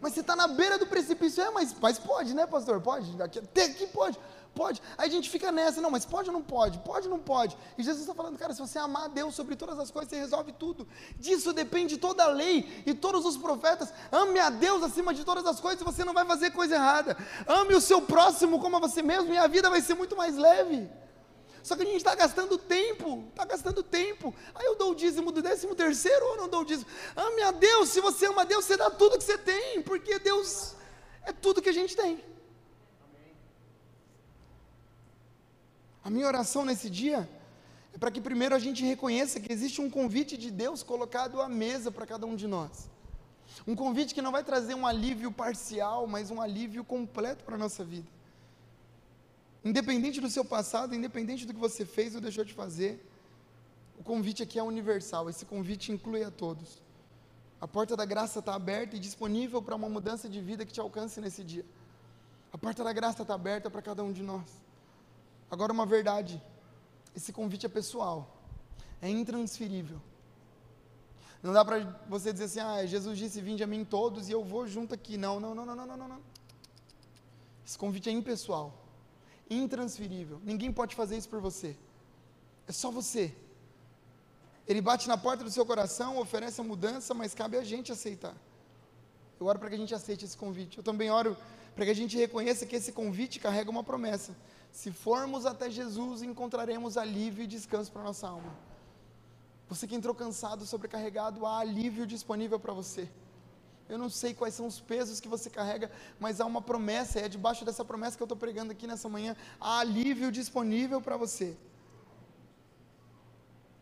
[0.00, 1.42] Mas você está na beira do precipício.
[1.42, 2.80] É, mas, mas pode, né, pastor?
[2.80, 3.20] Pode.
[3.22, 4.18] Até aqui pode.
[4.54, 4.82] Pode.
[4.98, 6.78] Aí a gente fica nessa, não, mas pode ou não pode?
[6.80, 7.56] Pode ou não pode?
[7.78, 10.52] E Jesus está falando, cara, se você amar Deus sobre todas as coisas, você resolve
[10.52, 10.86] tudo.
[11.18, 13.92] Disso depende toda a lei e todos os profetas.
[14.10, 17.16] Ame a Deus acima de todas as coisas e você não vai fazer coisa errada.
[17.46, 20.36] Ame o seu próximo como a você mesmo e a vida vai ser muito mais
[20.36, 20.90] leve.
[21.62, 24.34] Só que a gente está gastando tempo, está gastando tempo.
[24.54, 26.90] Aí eu dou o dízimo do décimo terceiro ou não dou o dízimo?
[27.14, 30.74] Ame a Deus, se você ama Deus, você dá tudo que você tem, porque Deus
[31.24, 32.22] é tudo que a gente tem.
[36.04, 37.28] A minha oração nesse dia
[37.94, 41.48] é para que primeiro a gente reconheça que existe um convite de Deus colocado à
[41.48, 42.90] mesa para cada um de nós.
[43.66, 47.58] Um convite que não vai trazer um alívio parcial, mas um alívio completo para a
[47.58, 48.08] nossa vida.
[49.64, 53.04] Independente do seu passado, independente do que você fez ou deixou de fazer,
[53.98, 56.82] o convite aqui é universal, esse convite inclui a todos.
[57.60, 60.80] A porta da graça está aberta e disponível para uma mudança de vida que te
[60.80, 61.64] alcance nesse dia.
[62.52, 64.42] A porta da graça está aberta para cada um de nós.
[65.48, 66.42] Agora, uma verdade:
[67.14, 68.36] esse convite é pessoal,
[69.00, 70.02] é intransferível.
[71.40, 74.42] Não dá para você dizer assim, ah, Jesus disse: Vinde a mim todos e eu
[74.42, 75.16] vou junto aqui.
[75.16, 76.20] Não, não, não, não, não, não, não.
[77.64, 78.81] Esse convite é impessoal
[79.48, 80.40] intransferível.
[80.44, 81.76] Ninguém pode fazer isso por você.
[82.66, 83.34] É só você.
[84.66, 88.34] Ele bate na porta do seu coração, oferece a mudança, mas cabe a gente aceitar.
[89.38, 90.78] Eu oro para que a gente aceite esse convite.
[90.78, 91.36] Eu também oro
[91.74, 94.36] para que a gente reconheça que esse convite carrega uma promessa.
[94.70, 98.54] Se formos até Jesus, encontraremos alívio e descanso para nossa alma.
[99.68, 103.08] Você que entrou cansado, sobrecarregado, há alívio disponível para você.
[103.92, 107.28] Eu não sei quais são os pesos que você carrega, mas há uma promessa, é
[107.28, 111.54] debaixo dessa promessa que eu estou pregando aqui nessa manhã, há alívio disponível para você.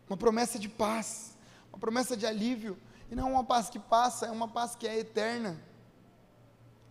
[0.09, 1.37] Uma promessa de paz,
[1.71, 2.77] uma promessa de alívio,
[3.09, 5.57] e não uma paz que passa, é uma paz que é eterna.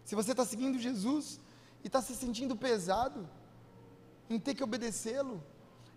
[0.03, 1.39] Se você está seguindo Jesus
[1.85, 3.29] e está se sentindo pesado
[4.31, 5.45] em ter que obedecê-lo,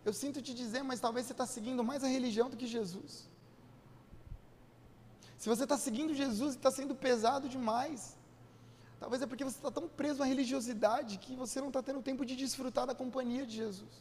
[0.03, 3.29] eu sinto te dizer, mas talvez você está seguindo mais a religião do que Jesus.
[5.43, 8.15] Se você está seguindo Jesus e está sendo pesado demais,
[8.97, 12.25] talvez é porque você está tão preso à religiosidade que você não está tendo tempo
[12.25, 13.91] de desfrutar da companhia de Jesus.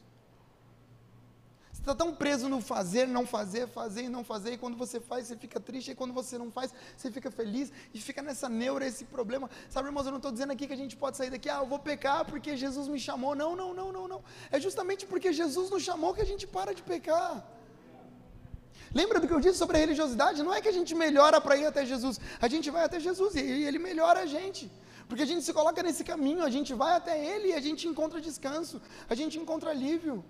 [1.73, 5.01] Você está tão preso no fazer, não fazer, fazer e não fazer, e quando você
[5.01, 8.49] faz, você fica triste, e quando você não faz, você fica feliz, e fica nessa
[8.49, 9.51] neura, esse problema.
[9.69, 11.67] Sabe, irmãos, eu não estou dizendo aqui que a gente pode sair daqui, ah, eu
[11.67, 13.35] vou pecar porque Jesus me chamou.
[13.35, 14.23] Não, não, não, não, não.
[14.49, 17.45] É justamente porque Jesus nos chamou que a gente para de pecar.
[18.95, 20.43] Lembra do que eu disse sobre a religiosidade?
[20.43, 23.35] Não é que a gente melhora para ir até Jesus, a gente vai até Jesus
[23.35, 24.71] e ele melhora a gente.
[25.09, 27.87] Porque a gente se coloca nesse caminho, a gente vai até Ele e a gente
[27.87, 30.25] encontra descanso, a gente encontra alívio.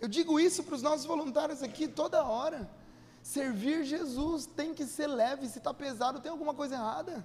[0.00, 2.68] Eu digo isso para os nossos voluntários aqui toda hora.
[3.22, 7.24] Servir Jesus tem que ser leve, se está pesado, tem alguma coisa errada.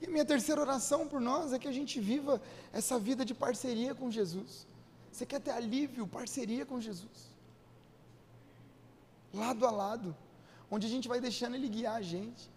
[0.00, 2.40] E a minha terceira oração por nós é que a gente viva
[2.72, 4.66] essa vida de parceria com Jesus.
[5.12, 7.18] Você quer ter alívio, parceria com Jesus.
[9.32, 10.16] Lado a lado,
[10.70, 12.50] onde a gente vai deixando Ele guiar a gente.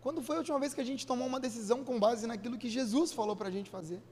[0.00, 2.68] Quando foi a última vez que a gente tomou uma decisão com base naquilo que
[2.68, 4.02] Jesus falou para a gente fazer?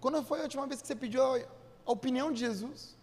[0.00, 1.40] Quando foi a última vez que você pediu a,
[1.86, 2.96] opinião de Jesus?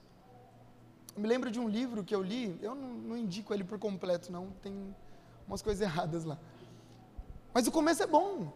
[1.15, 3.79] Eu me lembro de um livro que eu li, eu não, não indico ele por
[3.79, 4.95] completo, não, tem
[5.47, 6.37] umas coisas erradas lá.
[7.53, 8.51] Mas o começo é bom,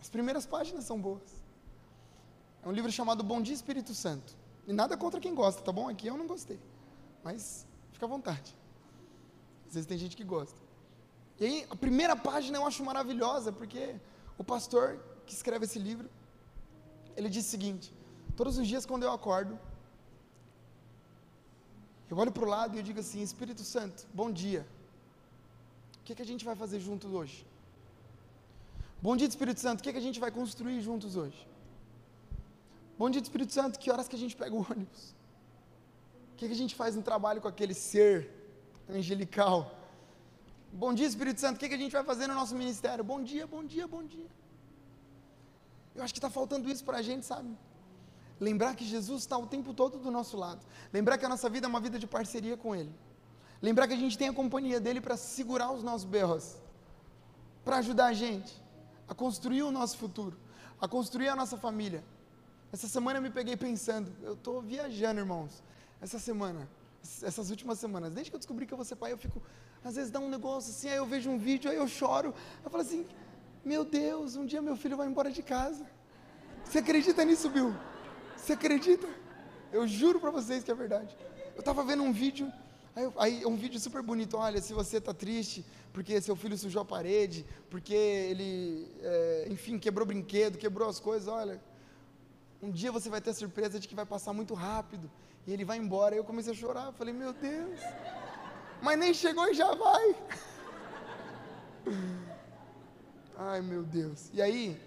[0.00, 1.40] as primeiras páginas são boas.
[2.62, 4.36] É um livro chamado Bom Dia Espírito Santo.
[4.66, 5.88] E nada contra quem gosta, tá bom?
[5.88, 6.58] Aqui eu não gostei.
[7.22, 8.54] Mas fica à vontade.
[9.66, 10.58] Às vezes tem gente que gosta.
[11.38, 13.96] E aí, a primeira página eu acho maravilhosa, porque
[14.36, 16.08] o pastor que escreve esse livro,
[17.16, 17.94] ele diz o seguinte:
[18.36, 19.58] todos os dias quando eu acordo,
[22.10, 24.66] eu olho para o lado e eu digo assim: Espírito Santo, bom dia.
[26.00, 27.46] O que, que a gente vai fazer juntos hoje?
[29.00, 31.46] Bom dia, Espírito Santo, o que, que a gente vai construir juntos hoje?
[33.00, 33.78] Bom dia, Espírito Santo.
[33.78, 35.02] Que horas que a gente pega o ônibus?
[36.32, 38.14] O que, que a gente faz no trabalho com aquele ser
[38.96, 39.58] angelical?
[40.70, 41.56] Bom dia, Espírito Santo.
[41.56, 43.02] O que, que a gente vai fazer no nosso ministério?
[43.02, 44.26] Bom dia, bom dia, bom dia.
[45.94, 47.48] Eu acho que está faltando isso para a gente, sabe?
[48.38, 50.60] Lembrar que Jesus está o tempo todo do nosso lado.
[50.92, 52.94] Lembrar que a nossa vida é uma vida de parceria com Ele.
[53.62, 56.58] Lembrar que a gente tem a companhia dele para segurar os nossos berros,
[57.64, 58.52] para ajudar a gente
[59.08, 60.36] a construir o nosso futuro,
[60.78, 62.04] a construir a nossa família,
[62.72, 65.62] essa semana eu me peguei pensando, eu estou viajando, irmãos.
[66.00, 66.68] Essa semana,
[67.22, 69.42] essas últimas semanas, desde que eu descobri que eu vou ser pai, eu fico,
[69.84, 72.32] às vezes dá um negócio assim, aí eu vejo um vídeo, aí eu choro.
[72.64, 73.06] Eu falo assim,
[73.64, 75.84] meu Deus, um dia meu filho vai embora de casa.
[76.64, 77.74] Você acredita nisso, Bill?
[78.36, 79.08] Você acredita?
[79.72, 81.16] Eu juro para vocês que é verdade.
[81.54, 82.50] Eu estava vendo um vídeo,
[82.94, 84.36] aí, aí um vídeo super bonito.
[84.36, 89.76] Olha, se você está triste porque seu filho sujou a parede, porque ele, é, enfim,
[89.78, 91.60] quebrou brinquedo, quebrou as coisas, olha,
[92.62, 95.10] um dia você vai ter a surpresa de que vai passar muito rápido
[95.46, 96.14] e ele vai embora.
[96.14, 97.80] Eu comecei a chorar, falei, meu Deus,
[98.82, 100.16] mas nem chegou e já vai.
[103.36, 104.30] Ai, meu Deus.
[104.34, 104.78] E aí,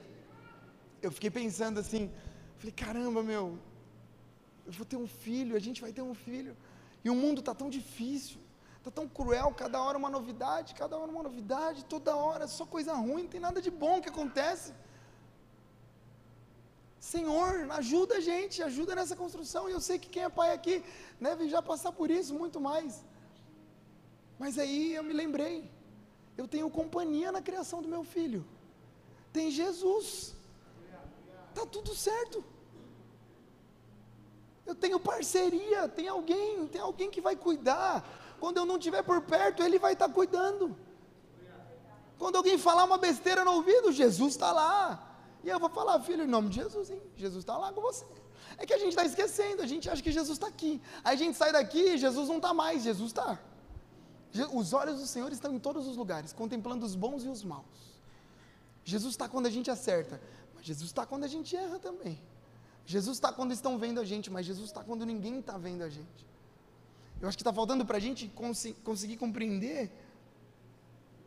[1.02, 2.12] eu fiquei pensando assim,
[2.58, 3.58] falei, caramba, meu,
[4.66, 6.56] eu vou ter um filho, a gente vai ter um filho.
[7.04, 8.40] E o mundo está tão difícil,
[8.78, 12.94] está tão cruel, cada hora uma novidade, cada hora uma novidade, toda hora só coisa
[12.94, 14.74] ruim, não tem nada de bom que acontece.
[17.12, 19.68] Senhor, ajuda a gente, ajuda nessa construção.
[19.68, 20.82] E eu sei que quem é pai aqui
[21.20, 23.04] deve já passar por isso muito mais.
[24.40, 25.70] Mas aí eu me lembrei,
[26.38, 28.46] eu tenho companhia na criação do meu filho.
[29.34, 30.34] Tem Jesus.
[31.54, 32.42] Tá tudo certo.
[34.66, 38.02] Eu tenho parceria, tem alguém, tem alguém que vai cuidar.
[38.40, 40.74] Quando eu não estiver por perto, ele vai estar tá cuidando.
[42.18, 45.13] Quando alguém falar uma besteira no ouvido, Jesus está lá.
[45.44, 47.02] E eu vou falar, filho, em nome de Jesus, hein?
[47.16, 48.06] Jesus está lá com você.
[48.58, 50.82] É que a gente está esquecendo, a gente acha que Jesus está aqui.
[51.04, 53.40] Aí a gente sai daqui e Jesus não está mais, Jesus está.
[54.54, 57.66] Os olhos do Senhor estão em todos os lugares, contemplando os bons e os maus.
[58.84, 60.22] Jesus está quando a gente acerta,
[60.56, 62.20] mas Jesus está quando a gente erra também.
[62.86, 65.90] Jesus está quando estão vendo a gente, mas Jesus está quando ninguém está vendo a
[65.90, 66.28] gente.
[67.22, 69.92] Eu acho que está faltando para a gente cons conseguir compreender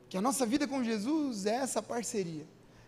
[0.08, 2.46] que a nossa vida com Jesus é essa parceria.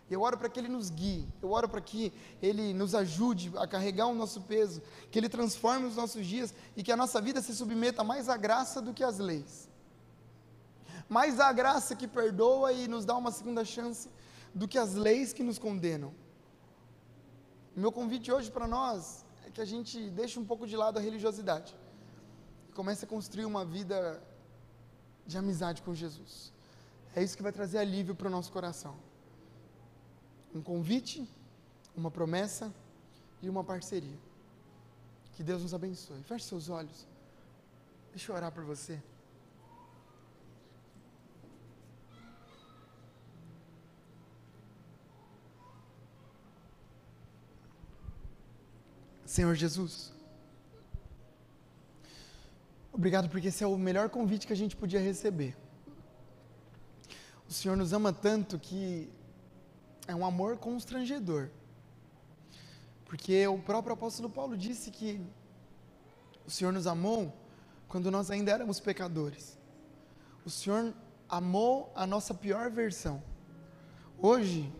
[0.09, 3.67] Eu oro para que Ele nos guie, eu oro para que Ele nos ajude a
[3.67, 4.81] carregar o nosso peso,
[5.11, 8.35] que Ele transforme os nossos dias e que a nossa vida se submeta mais à
[8.35, 9.69] graça do que às leis.
[11.07, 14.09] mais a graça que perdoa e nos dá uma segunda chance
[14.53, 16.13] do que as leis que nos condenam.
[17.75, 21.01] Meu convite hoje para nós é que a gente deixe um pouco de lado a
[21.01, 21.75] religiosidade
[22.69, 24.21] e comece a construir uma vida
[25.25, 26.53] de amizade com Jesus.
[27.15, 28.95] É isso que vai trazer alívio para o nosso coração.
[30.53, 31.27] Um convite,
[31.95, 32.73] uma promessa
[33.41, 34.17] e uma parceria.
[35.33, 36.21] Que Deus nos abençoe.
[36.23, 37.07] Feche seus olhos.
[38.11, 39.01] Deixa eu orar por você.
[49.25, 50.11] Senhor Jesus,
[52.91, 55.55] obrigado porque esse é o melhor convite que a gente podia receber.
[57.47, 59.07] O Senhor nos ama tanto que
[60.09, 61.51] é um amor constrangedor.
[63.05, 65.21] Porque o próprio apóstolo Paulo disse que
[66.47, 67.31] o Senhor nos amou
[67.87, 69.55] quando nós ainda éramos pecadores.
[70.43, 70.95] O Senhor
[71.29, 73.21] amou a nossa pior versão.
[74.17, 74.73] Hoje,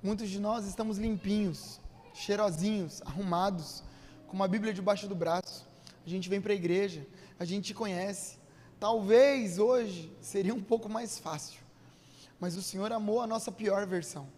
[0.00, 1.80] muitos de nós estamos limpinhos,
[2.14, 3.82] cheirosinhos, arrumados,
[4.28, 5.68] com uma Bíblia debaixo do braço.
[6.06, 7.04] A gente vem para a igreja,
[7.40, 8.38] a gente te conhece.
[8.78, 11.60] Talvez hoje seria um pouco mais fácil,
[12.38, 14.35] mas o Senhor amou a nossa pior versão.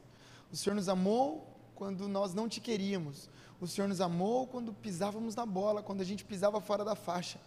[0.53, 3.31] O Senhor nos amou quando nós não te queríamos.
[3.61, 7.41] O Senhor nos amou quando pisávamos na bola, quando a gente pisava fora da faixa.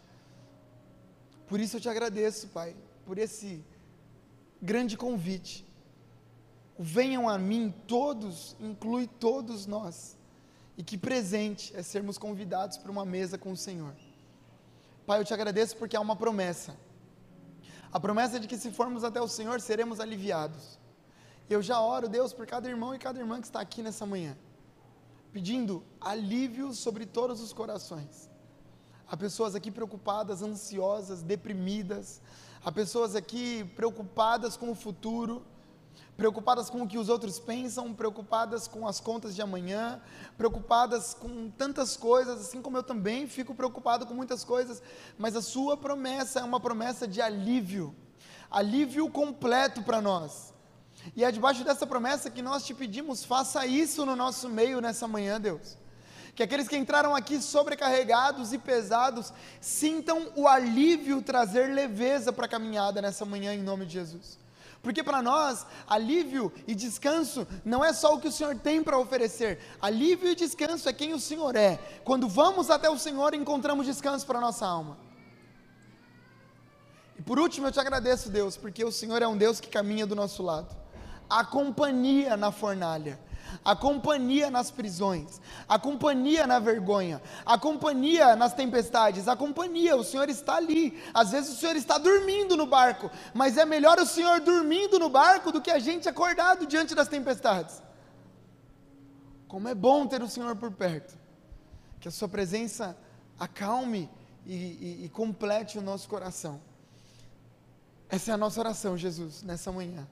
[1.47, 2.75] Por isso eu te agradeço, Pai,
[3.05, 3.63] por esse
[4.61, 5.65] grande convite.
[6.77, 10.17] Venham a mim todos, inclui todos nós.
[10.77, 13.93] E que presente é sermos convidados para uma mesa com o Senhor.
[15.05, 16.75] Pai, eu te agradeço porque há uma promessa.
[17.91, 20.79] A promessa de que se formos até o Senhor, seremos aliviados.
[21.51, 24.37] Eu já oro, Deus, por cada irmão e cada irmã que está aqui nessa manhã,
[25.33, 28.29] pedindo alívio sobre todos os corações.
[29.05, 32.21] Há pessoas aqui preocupadas, ansiosas, deprimidas.
[32.63, 35.45] Há pessoas aqui preocupadas com o futuro,
[36.15, 40.01] preocupadas com o que os outros pensam, preocupadas com as contas de amanhã,
[40.37, 44.81] preocupadas com tantas coisas, assim como eu também fico preocupado com muitas coisas,
[45.17, 47.93] mas a sua promessa é uma promessa de alívio,
[48.49, 50.51] alívio completo para nós.
[51.15, 55.07] E é debaixo dessa promessa que nós te pedimos, faça isso no nosso meio nessa
[55.07, 55.77] manhã, Deus.
[56.35, 62.49] Que aqueles que entraram aqui sobrecarregados e pesados sintam o alívio trazer leveza para a
[62.49, 64.39] caminhada nessa manhã, em nome de Jesus.
[64.81, 68.97] Porque para nós, alívio e descanso não é só o que o Senhor tem para
[68.97, 69.59] oferecer.
[69.81, 71.77] Alívio e descanso é quem o Senhor é.
[72.03, 74.97] Quando vamos até o Senhor, encontramos descanso para a nossa alma.
[77.19, 80.07] E por último, eu te agradeço, Deus, porque o Senhor é um Deus que caminha
[80.07, 80.80] do nosso lado
[81.31, 83.17] a companhia na fornalha,
[83.63, 90.03] a companhia nas prisões, a companhia na vergonha, a companhia nas tempestades, a companhia, o
[90.03, 91.01] Senhor está ali.
[91.13, 95.09] Às vezes o Senhor está dormindo no barco, mas é melhor o Senhor dormindo no
[95.09, 97.81] barco do que a gente acordado diante das tempestades.
[99.47, 101.17] Como é bom ter o Senhor por perto,
[102.01, 102.97] que a Sua presença
[103.39, 104.09] acalme
[104.45, 106.61] e, e, e complete o nosso coração.
[108.09, 110.05] Essa é a nossa oração, Jesus, nessa manhã.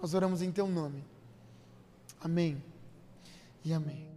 [0.00, 1.04] Nós oramos em teu nome.
[2.20, 2.62] Amém
[3.64, 4.07] e amém.